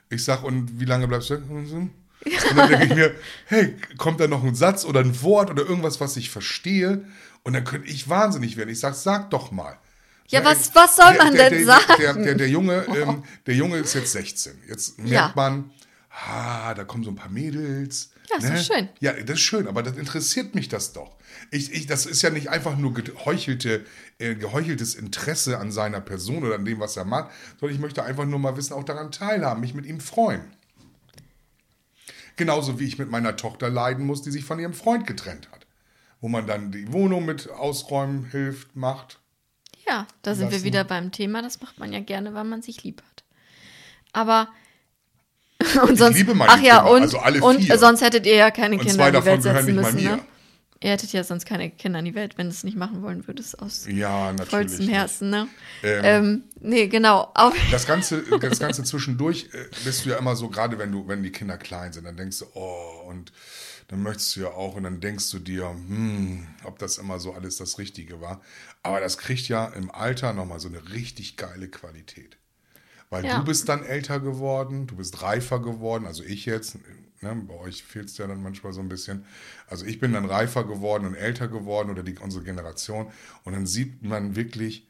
[0.09, 1.89] Ich sage, und wie lange bleibst du?
[2.51, 3.15] Und dann denke ich mir,
[3.45, 7.03] hey, kommt da noch ein Satz oder ein Wort oder irgendwas, was ich verstehe?
[7.43, 8.69] Und dann könnte ich wahnsinnig werden.
[8.69, 9.77] Ich sage, sag doch mal.
[10.27, 11.93] Ja, was- was soll man der, denn der, sagen?
[11.99, 14.53] Der, der, der, Junge, ähm, der Junge ist jetzt 16.
[14.69, 15.33] Jetzt merkt Ja.
[15.35, 15.71] man,
[16.27, 18.11] ah, da kommen so ein paar Mädels.
[18.29, 18.89] Ja, ist doch schön.
[18.99, 21.17] Ja, das ist schön, aber das interessiert mich das doch.
[21.49, 23.83] Ich, ich, das ist ja nicht einfach nur geheuchelte,
[24.19, 28.03] äh, geheucheltes Interesse an seiner Person oder an dem, was er macht, sondern ich möchte
[28.03, 30.41] einfach nur mal wissen, auch daran teilhaben, mich mit ihm freuen.
[32.35, 35.67] Genauso wie ich mit meiner Tochter leiden muss, die sich von ihrem Freund getrennt hat.
[36.19, 39.19] Wo man dann die Wohnung mit ausräumen hilft, macht.
[39.87, 40.65] Ja, da sind wir lassen.
[40.65, 41.41] wieder beim Thema.
[41.41, 43.23] Das macht man ja gerne, weil man sich lieb hat.
[44.13, 44.47] Aber.
[45.87, 47.77] Und sonst, liebe meine ach ja, Kinder, und, also alle und vier.
[47.77, 50.19] sonst hättet ihr ja keine Und Kinder zwei in die davon Welt setzen müssen, ne?
[50.83, 53.27] Ihr hättet ja sonst keine Kinder in die Welt, wenn du es nicht machen wollen
[53.27, 54.89] würdest, aus Ja, vollstem.
[54.89, 55.47] Herzen, ne?
[55.83, 57.31] Ähm, Ähm, nee, genau.
[57.69, 61.21] Das Ganze, das Ganze zwischendurch äh, bist du ja immer so, gerade wenn du, wenn
[61.21, 63.31] die Kinder klein sind, dann denkst du, oh, und
[63.89, 67.33] dann möchtest du ja auch, und dann denkst du dir, hm, ob das immer so
[67.33, 68.41] alles das Richtige war.
[68.81, 72.37] Aber das kriegt ja im Alter nochmal so eine richtig geile Qualität.
[73.11, 73.37] Weil Ja.
[73.39, 76.77] du bist dann älter geworden, du bist reifer geworden, also ich jetzt,
[77.21, 79.25] ne, bei euch fehlt es ja dann manchmal so ein bisschen.
[79.67, 83.11] Also ich bin dann reifer geworden und älter geworden oder die, unsere Generation.
[83.43, 84.87] Und dann sieht man wirklich,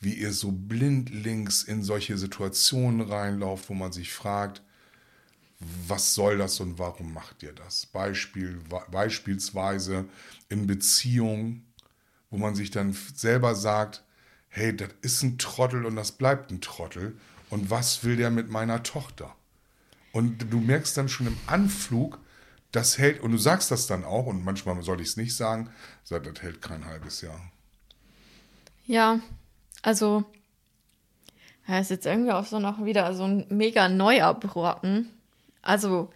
[0.00, 4.62] wie ihr so blindlings in solche Situationen reinlauft, wo man sich fragt,
[5.58, 7.86] was soll das und warum macht ihr das?
[7.86, 8.60] Beispiel,
[8.90, 10.04] beispielsweise
[10.48, 11.72] in Beziehungen,
[12.30, 14.04] wo man sich dann selber sagt,
[14.48, 17.16] hey, das ist ein Trottel und das bleibt ein Trottel.
[17.48, 19.35] Und was will der mit meiner Tochter?
[20.16, 22.18] Und du merkst dann schon im Anflug,
[22.72, 25.68] das hält, und du sagst das dann auch, und manchmal soll ich es nicht sagen,
[26.04, 27.40] sag, das hält kein halbes Jahr.
[28.86, 29.20] ja,
[29.82, 30.24] also.
[31.68, 35.10] Ja, ist jetzt irgendwie auch so noch wieder so ein mega neuer Brocken.
[35.62, 36.10] Also,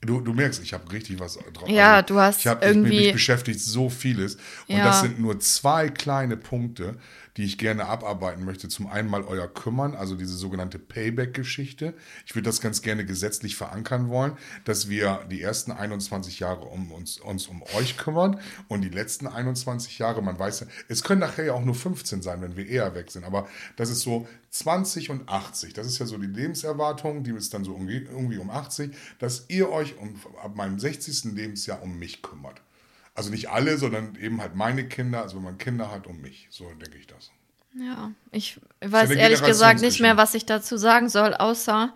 [0.00, 1.68] Du, du merkst, ich habe richtig was drauf.
[1.68, 4.36] Ja, du hast ich hab, irgendwie- Ich, mich beschäftigt so vieles.
[4.68, 4.84] Und Ja.
[4.84, 6.96] das sind nur zwei kleine Punkte,
[7.36, 8.68] die ich gerne abarbeiten möchte.
[8.68, 11.94] Zum einen mal euer Kümmern, also diese sogenannte Payback-Geschichte.
[12.26, 14.32] Ich würde das ganz gerne gesetzlich verankern wollen,
[14.64, 19.26] dass wir die ersten 21 Jahre um uns, uns um euch kümmern und die letzten
[19.26, 22.66] 21 Jahre, man weiß ja, es können nachher ja auch nur 15 sein, wenn wir
[22.66, 23.24] eher weg sind.
[23.24, 25.74] Aber das ist so 20 und 80.
[25.74, 29.70] Das ist ja so die Lebenserwartung, die ist dann so irgendwie, um 80, dass ihr
[29.70, 31.34] euch um, ab meinem 60.
[31.34, 32.60] Lebensjahr um mich kümmert.
[33.18, 36.46] Also nicht alle, sondern eben halt meine Kinder, also wenn man Kinder hat, um mich.
[36.50, 37.32] So denke ich das.
[37.74, 41.92] ja, ich weiß ehrlich gesagt nicht mehr, was ich dazu sagen soll, außer,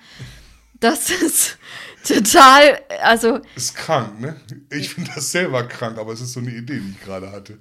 [0.81, 1.59] dass es
[2.05, 4.35] total, also, Ist krank, ne?
[4.71, 7.61] Ich finde das selber krank, aber es ist so eine Idee, die ich gerade hatte.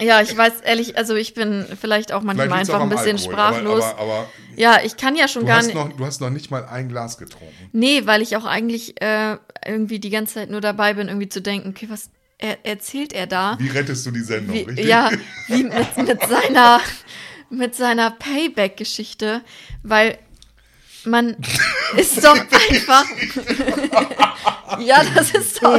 [0.00, 3.16] ja, ich weiß ehrlich, also ich bin vielleicht auch manchmal Vielleicht liegt's auch einfach ein
[3.16, 3.84] bisschen Alkohol, sprachlos.
[3.84, 5.74] Aber, aber, aber ja, ich kann ja schon du, gar nicht.
[5.74, 7.68] noch, du hast noch nicht mal ein Glas getrunken.
[7.72, 9.36] Nee, weil ich auch eigentlich äh,
[9.66, 12.08] irgendwie die ganze Zeit nur dabei bin, irgendwie zu denken, okay, was
[12.44, 13.56] er, erzählt er da?
[13.58, 14.86] Wie rettest du die Sendung, Wie, richtig?
[14.86, 15.10] ja,
[15.48, 16.80] wie mit, mit seiner,
[17.50, 19.42] mit seiner Payback-Geschichte,
[19.82, 20.18] weil
[21.06, 21.36] man
[21.96, 23.04] ist doch einfach.
[24.80, 25.78] Ja, das ist doch,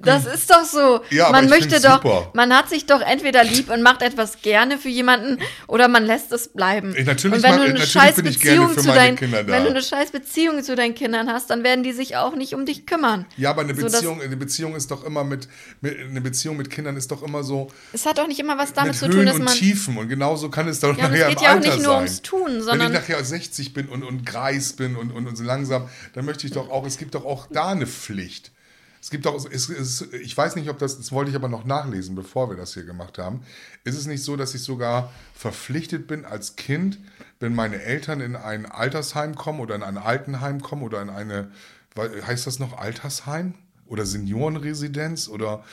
[0.00, 1.00] das ist doch so.
[1.10, 2.30] Ja, man möchte doch, super.
[2.34, 6.32] man hat sich doch entweder lieb und macht etwas gerne für jemanden oder man lässt
[6.32, 6.92] es bleiben.
[6.96, 9.52] Ich- natürlich und wenn du eine natürlich scheiß Beziehung für zu meine deinen, Kinder da.
[9.52, 12.54] wenn du eine scheiß Beziehung zu deinen Kindern hast, dann werden die sich auch nicht
[12.54, 13.26] um dich kümmern.
[13.36, 15.46] Ja, aber eine So, Beziehung, eine Beziehung ist doch immer mit,
[15.80, 18.72] mit, eine Beziehung mit Kindern ist doch immer so Es hat auch nicht immer was
[18.72, 21.06] damit mit zu Höhen tun, dass und man Tiefen und genauso kann es doch Ja,
[21.06, 21.96] und es nachher geht im ja auch Alter nicht nur sein.
[21.96, 24.26] ums Tun, Wenn sondern- ich nachher 60 bin und, und
[24.62, 27.24] greis bin und, und, und so langsam, dann möchte ich doch auch, es gibt doch
[27.24, 28.52] auch da eine Pflicht.
[29.00, 31.64] Es gibt auch, es, es, ich weiß nicht, ob das, das wollte ich aber noch
[31.64, 33.42] nachlesen, bevor wir das hier gemacht haben.
[33.82, 37.00] Ist es nicht so, dass ich sogar verpflichtet bin als Kind,
[37.40, 41.50] wenn meine Eltern in ein Altersheim kommen oder in ein Altenheim kommen oder in eine,
[41.96, 43.54] heißt das noch Altersheim
[43.86, 45.64] oder Seniorenresidenz oder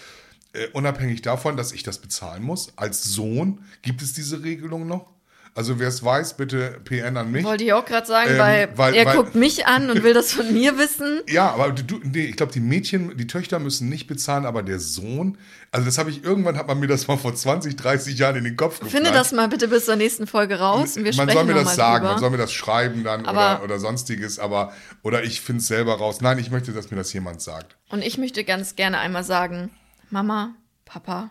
[0.54, 5.14] äh, unabhängig davon, dass ich das bezahlen muss, als Sohn, gibt es diese Regelung noch?
[5.56, 7.44] Also wer es weiß, bitte PN an mich.
[7.44, 10.14] wollte ich auch gerade sagen, Ähm, weil, weil- er weil- guckt mich an und will
[10.14, 11.22] das von mir wissen.
[11.30, 14.80] Ja, aber du, nee, ich glaube, die Mädchen, die Töchter müssen nicht bezahlen, aber der
[14.80, 15.38] Sohn,
[15.72, 18.44] also das habe ich, irgendwann hat man mir das mal vor 20, 30 Jahren in
[18.46, 18.92] den Kopf gefallen.
[18.92, 21.76] Finde das mal bitte bis zur nächsten Folge raus und wir man soll mir das
[21.76, 22.12] sagen, drüber.
[22.14, 24.72] man soll mir das schreiben dann oder, oder sonstiges, aber,
[25.04, 26.22] oder ich finde es selber raus.
[26.22, 27.76] Nein, ich möchte, dass mir das jemand sagt.
[27.90, 29.70] Und ich möchte ganz gerne einmal sagen,
[30.10, 31.30] Mama, Papa,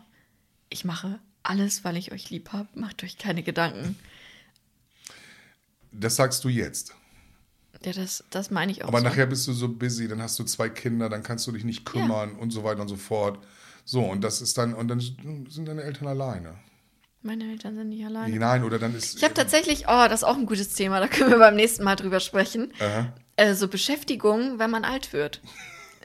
[0.69, 1.19] ich mache
[1.49, 2.69] alles, weil ich euch lieb habe.
[2.75, 3.97] Macht euch keine Gedanken.
[5.93, 6.95] Das sagst du jetzt.
[7.85, 8.89] Ja, das, das meine ich auch.
[8.89, 9.05] Aber so.
[9.05, 11.85] nachher bist du so busy, dann hast du zwei Kinder, dann kannst du dich nicht
[11.85, 13.39] kümmern und so weiter und so fort.
[13.85, 16.57] So, und das ist dann, und dann sind deine Eltern alleine.
[17.23, 18.37] Meine Eltern sind nicht alleine.
[18.37, 19.17] Nein, oder dann ist.
[19.17, 21.85] Ich habe tatsächlich, oh, das ist auch ein gutes Thema, da können wir beim nächsten
[21.85, 22.73] Mal drüber sprechen.
[23.37, 25.41] Äh, so Beschäftigung, wenn man alt wird.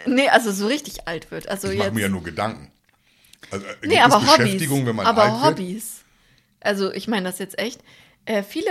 [0.06, 1.48] Nee, also so richtig alt wird.
[1.50, 2.73] Also ich mache mir ja nur Gedanken.
[3.54, 4.38] Also, äh, nee, aber Hobbys.
[4.38, 5.44] Beschäftigung, wenn man aber alt wird?
[5.60, 6.04] Hobbys.
[6.60, 7.82] Also ich meine das jetzt echt.
[8.26, 8.70] Äh, viele,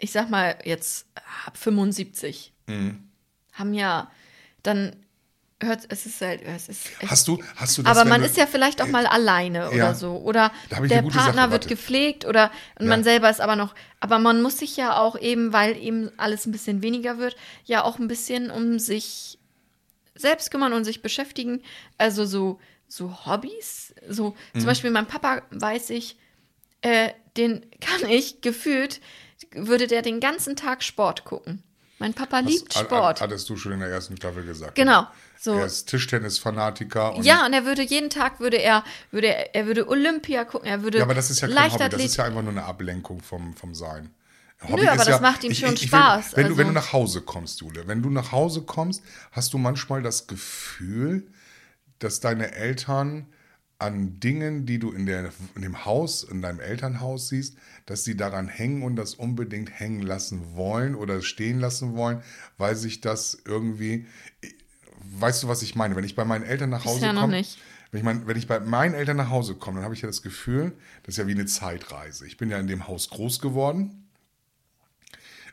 [0.00, 1.06] ich sag mal jetzt
[1.46, 3.08] ab 75, Mhm.
[3.52, 4.10] haben ja
[4.62, 4.96] dann
[5.62, 8.26] hört, es ist halt, es ist echt Hast du, hast du das, aber man du,
[8.26, 9.68] ist ja vielleicht auch mal alleine ja.
[9.70, 10.16] oder so.
[10.16, 12.90] Oder der Partner Sache, wird gepflegt oder und Ja.
[12.90, 13.74] man selber ist aber noch.
[14.00, 17.84] Aber man muss sich ja auch eben, weil eben alles ein bisschen weniger wird, ja
[17.84, 19.38] auch ein bisschen um sich
[20.14, 21.62] selbst kümmern und sich beschäftigen.
[21.96, 22.60] Also so,
[22.92, 23.94] so Hobbys.
[24.08, 24.60] So Mhm.
[24.60, 26.16] zum Beispiel mein Papa weiß ich,
[26.82, 29.00] äh, den kann ich gefühlt,
[29.52, 31.62] würde der den ganzen Tag Sport gucken.
[31.98, 33.20] Mein Papa liebt Hast- Sport.
[33.20, 34.74] Hattest du schon in der ersten Staffel gesagt.
[34.74, 35.06] Genau.
[35.38, 35.54] So.
[35.54, 37.14] Er ist Tischtennis-Fanatiker.
[37.22, 40.82] Ja, und er würde jeden Tag würde er würde er, er würde Olympia gucken, er
[40.82, 43.20] würde Ja, aber das ist ja kein Hobby, das ist ja einfach nur eine Ablenkung
[43.22, 44.10] vom, vom Sein.
[44.68, 47.60] Nö, aber das macht ihm schon Spaß, wenn, du, wenn also- du nach Hause kommst,
[47.60, 51.26] Jule, wenn du nach Hause kommst, hast du manchmal das Gefühl,
[52.04, 53.26] dass deine Eltern
[53.82, 58.16] an Dingen, die du in, der, in dem Haus, in deinem Elternhaus siehst, dass sie
[58.16, 62.22] daran hängen und das unbedingt hängen lassen wollen oder stehen lassen wollen,
[62.58, 64.06] weil sich das irgendwie,
[65.18, 65.96] weißt du, was ich meine?
[65.96, 67.58] Wenn ich bei meinen Eltern nach Hause noch komme, nicht.
[67.90, 70.06] wenn ich, mein, wenn ich bei meinen Eltern nach Hause komme, dann habe ich ja
[70.06, 70.72] das Gefühl,
[71.02, 72.24] das ist ja wie eine Zeitreise.
[72.26, 74.02] Ich bin ja in dem Haus groß geworden.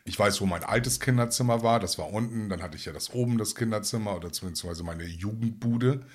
[0.06, 1.80] Ich weiß, wo mein altes Kinderzimmer war.
[1.80, 2.50] Das war unten.
[2.50, 6.06] Dann hatte ich ja das oben, das Kinderzimmer oder beziehungsweise meine Jugendbude.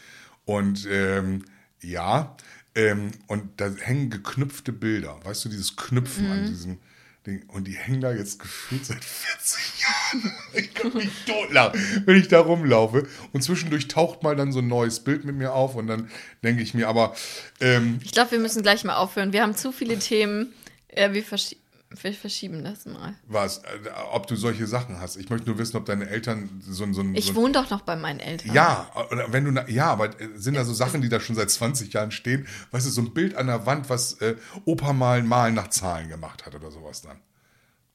[0.45, 1.45] Und ähm,
[1.81, 2.37] ja,
[2.75, 5.19] ähm, und da hängen geknüpfte Bilder.
[5.25, 6.33] Weißt du, dieses Knüpfen Mhm.
[6.33, 6.79] an diesem
[7.27, 7.43] Ding.
[7.49, 10.33] Und die hängen da jetzt gefühlt seit 40 Jahren.
[10.55, 13.09] Ich kann mich totlachen, wenn ich da rumlaufe.
[13.33, 15.75] Und zwischendurch taucht mal dann so ein neues Bild mit mir auf.
[15.75, 16.11] Und dann
[16.43, 17.15] denke ich mir, aber
[17.61, 19.33] ähm, Ich glaube, wir müssen gleich mal aufhören.
[19.33, 20.53] Wir haben zu viele Themen.
[20.89, 21.57] Äh, wir, verschi
[22.03, 23.15] wir verschieben das mal.
[23.27, 23.65] was, äh,
[24.13, 25.17] ob du solche Sachen hast.
[25.17, 27.15] Ich möchte nur wissen, ob deine Eltern so, ein- so ein.
[27.15, 28.55] Ich so wohne doch noch bei meinen Eltern.
[28.55, 31.51] Ja, oder wenn du, ja, aber äh, sind da so Sachen, die da schon seit
[31.51, 32.47] 20 Jahren stehen?
[32.71, 36.09] Weißt du, so ein Bild an der Wand, was äh, Opa mal Malen nach Zahlen
[36.09, 37.21] gemacht hat oder sowas dann.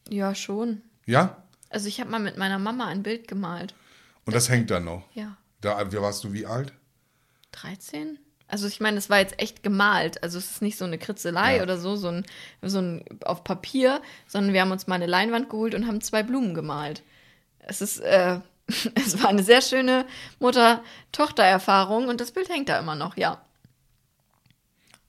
[0.09, 0.81] Ja, schon.
[1.05, 1.43] Ja?
[1.69, 3.75] Also ich habe mal mit meiner Mama ein Bild gemalt.
[4.25, 5.03] Und das hängt dann noch.
[5.13, 5.37] Ja.
[5.61, 6.73] Da, wie warst du wie alt?
[7.51, 8.17] 13?
[8.51, 10.23] Also ich meine, es war jetzt echt gemalt.
[10.23, 11.63] Also es ist nicht so eine Kritzelei Ja.
[11.63, 12.25] oder so, so ein,
[12.63, 16.23] so ein auf Papier, sondern wir haben uns mal eine Leinwand geholt und haben zwei
[16.23, 17.03] Blumen gemalt.
[17.59, 18.39] Es ist, äh,
[18.95, 20.05] es war eine sehr schöne
[20.39, 23.41] Mutter-Tochter-Erfahrung und das Bild hängt da immer noch, ja.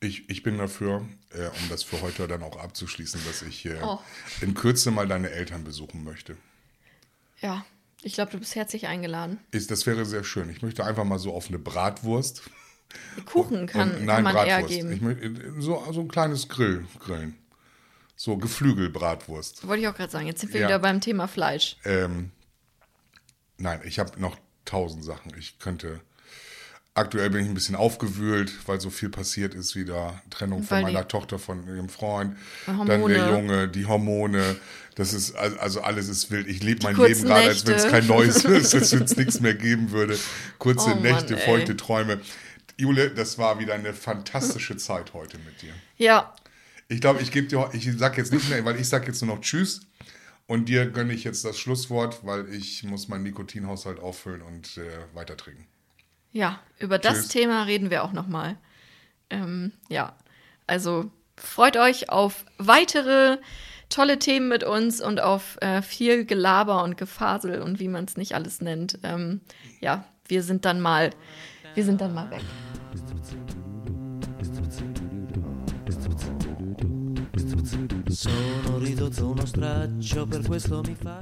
[0.03, 3.77] Ich, ich bin dafür, äh, um das für heute dann auch abzuschließen, dass ich äh,
[3.83, 3.99] Oh.
[4.41, 6.37] in Kürze mal deine Eltern besuchen möchte.
[7.41, 7.65] Ja,
[8.03, 9.39] ich glaube, du bist herzlich eingeladen.
[9.51, 10.49] Ist, das wäre sehr schön.
[10.49, 12.43] Ich möchte einfach mal so auf eine Bratwurst.
[13.27, 14.69] Kuchen kann, Und- kann man eher Bratwurst.
[14.75, 14.93] geben.
[14.93, 17.37] Ich möchte, so, so ein kleines Grill, Grillen.
[18.17, 19.67] So Geflügelbratwurst.
[19.67, 20.27] Wollte ich auch gerade sagen.
[20.27, 20.67] Jetzt sind wir Ja.
[20.69, 21.77] wieder beim Thema Fleisch.
[21.85, 22.31] Ähm,
[23.57, 25.33] nein, ich habe noch tausend Sachen.
[25.39, 26.01] Ich könnte.
[26.93, 30.21] Aktuell bin ich ein bisschen aufgewühlt, weil so viel passiert ist wieder.
[30.29, 32.37] Trennung von meiner Tochter von ihrem Freund.
[32.67, 33.15] Dann Hormone.
[33.15, 34.57] der Junge, die Hormone.
[34.97, 36.49] Das ist, al- also alles ist wild.
[36.49, 39.41] Ich lebe mein Leben gerade, als wenn es kein neues ist, als wenn es nichts
[39.41, 40.19] mehr geben würde.
[40.59, 42.21] Kurze Oh Mann, Nächte, feuchte Träume.
[42.81, 45.73] Jule, das war wieder eine fantastische Zeit heute mit dir.
[45.97, 46.35] Ja,
[46.89, 49.37] Ich glaube, ich gebe dir, ich sag jetzt nicht mehr, weil ich sag jetzt nur
[49.37, 49.83] noch Tschüss.
[50.47, 54.83] Und dir gönne ich jetzt das Schlusswort, weil ich muss meinen Nikotinhaushalt auffüllen und äh,
[55.15, 55.67] weiter trinken.
[56.33, 57.29] ja, über das Tschüss.
[57.29, 58.57] Thema reden wir auch nochmal.
[59.31, 60.17] Ähm, ja,
[60.67, 63.39] also freut euch auf weitere
[63.91, 68.17] tolle Themen mit uns und auf äh, viel Gelaber und Gefasel und wie man es
[68.17, 68.99] nicht alles nennt.
[69.05, 69.41] Ähm,
[69.81, 71.11] ja, wir sind dann mal,
[71.75, 72.43] wir sind dann mal weg.
[78.09, 81.21] Sono ridotto uno straccio, per questo mi fa...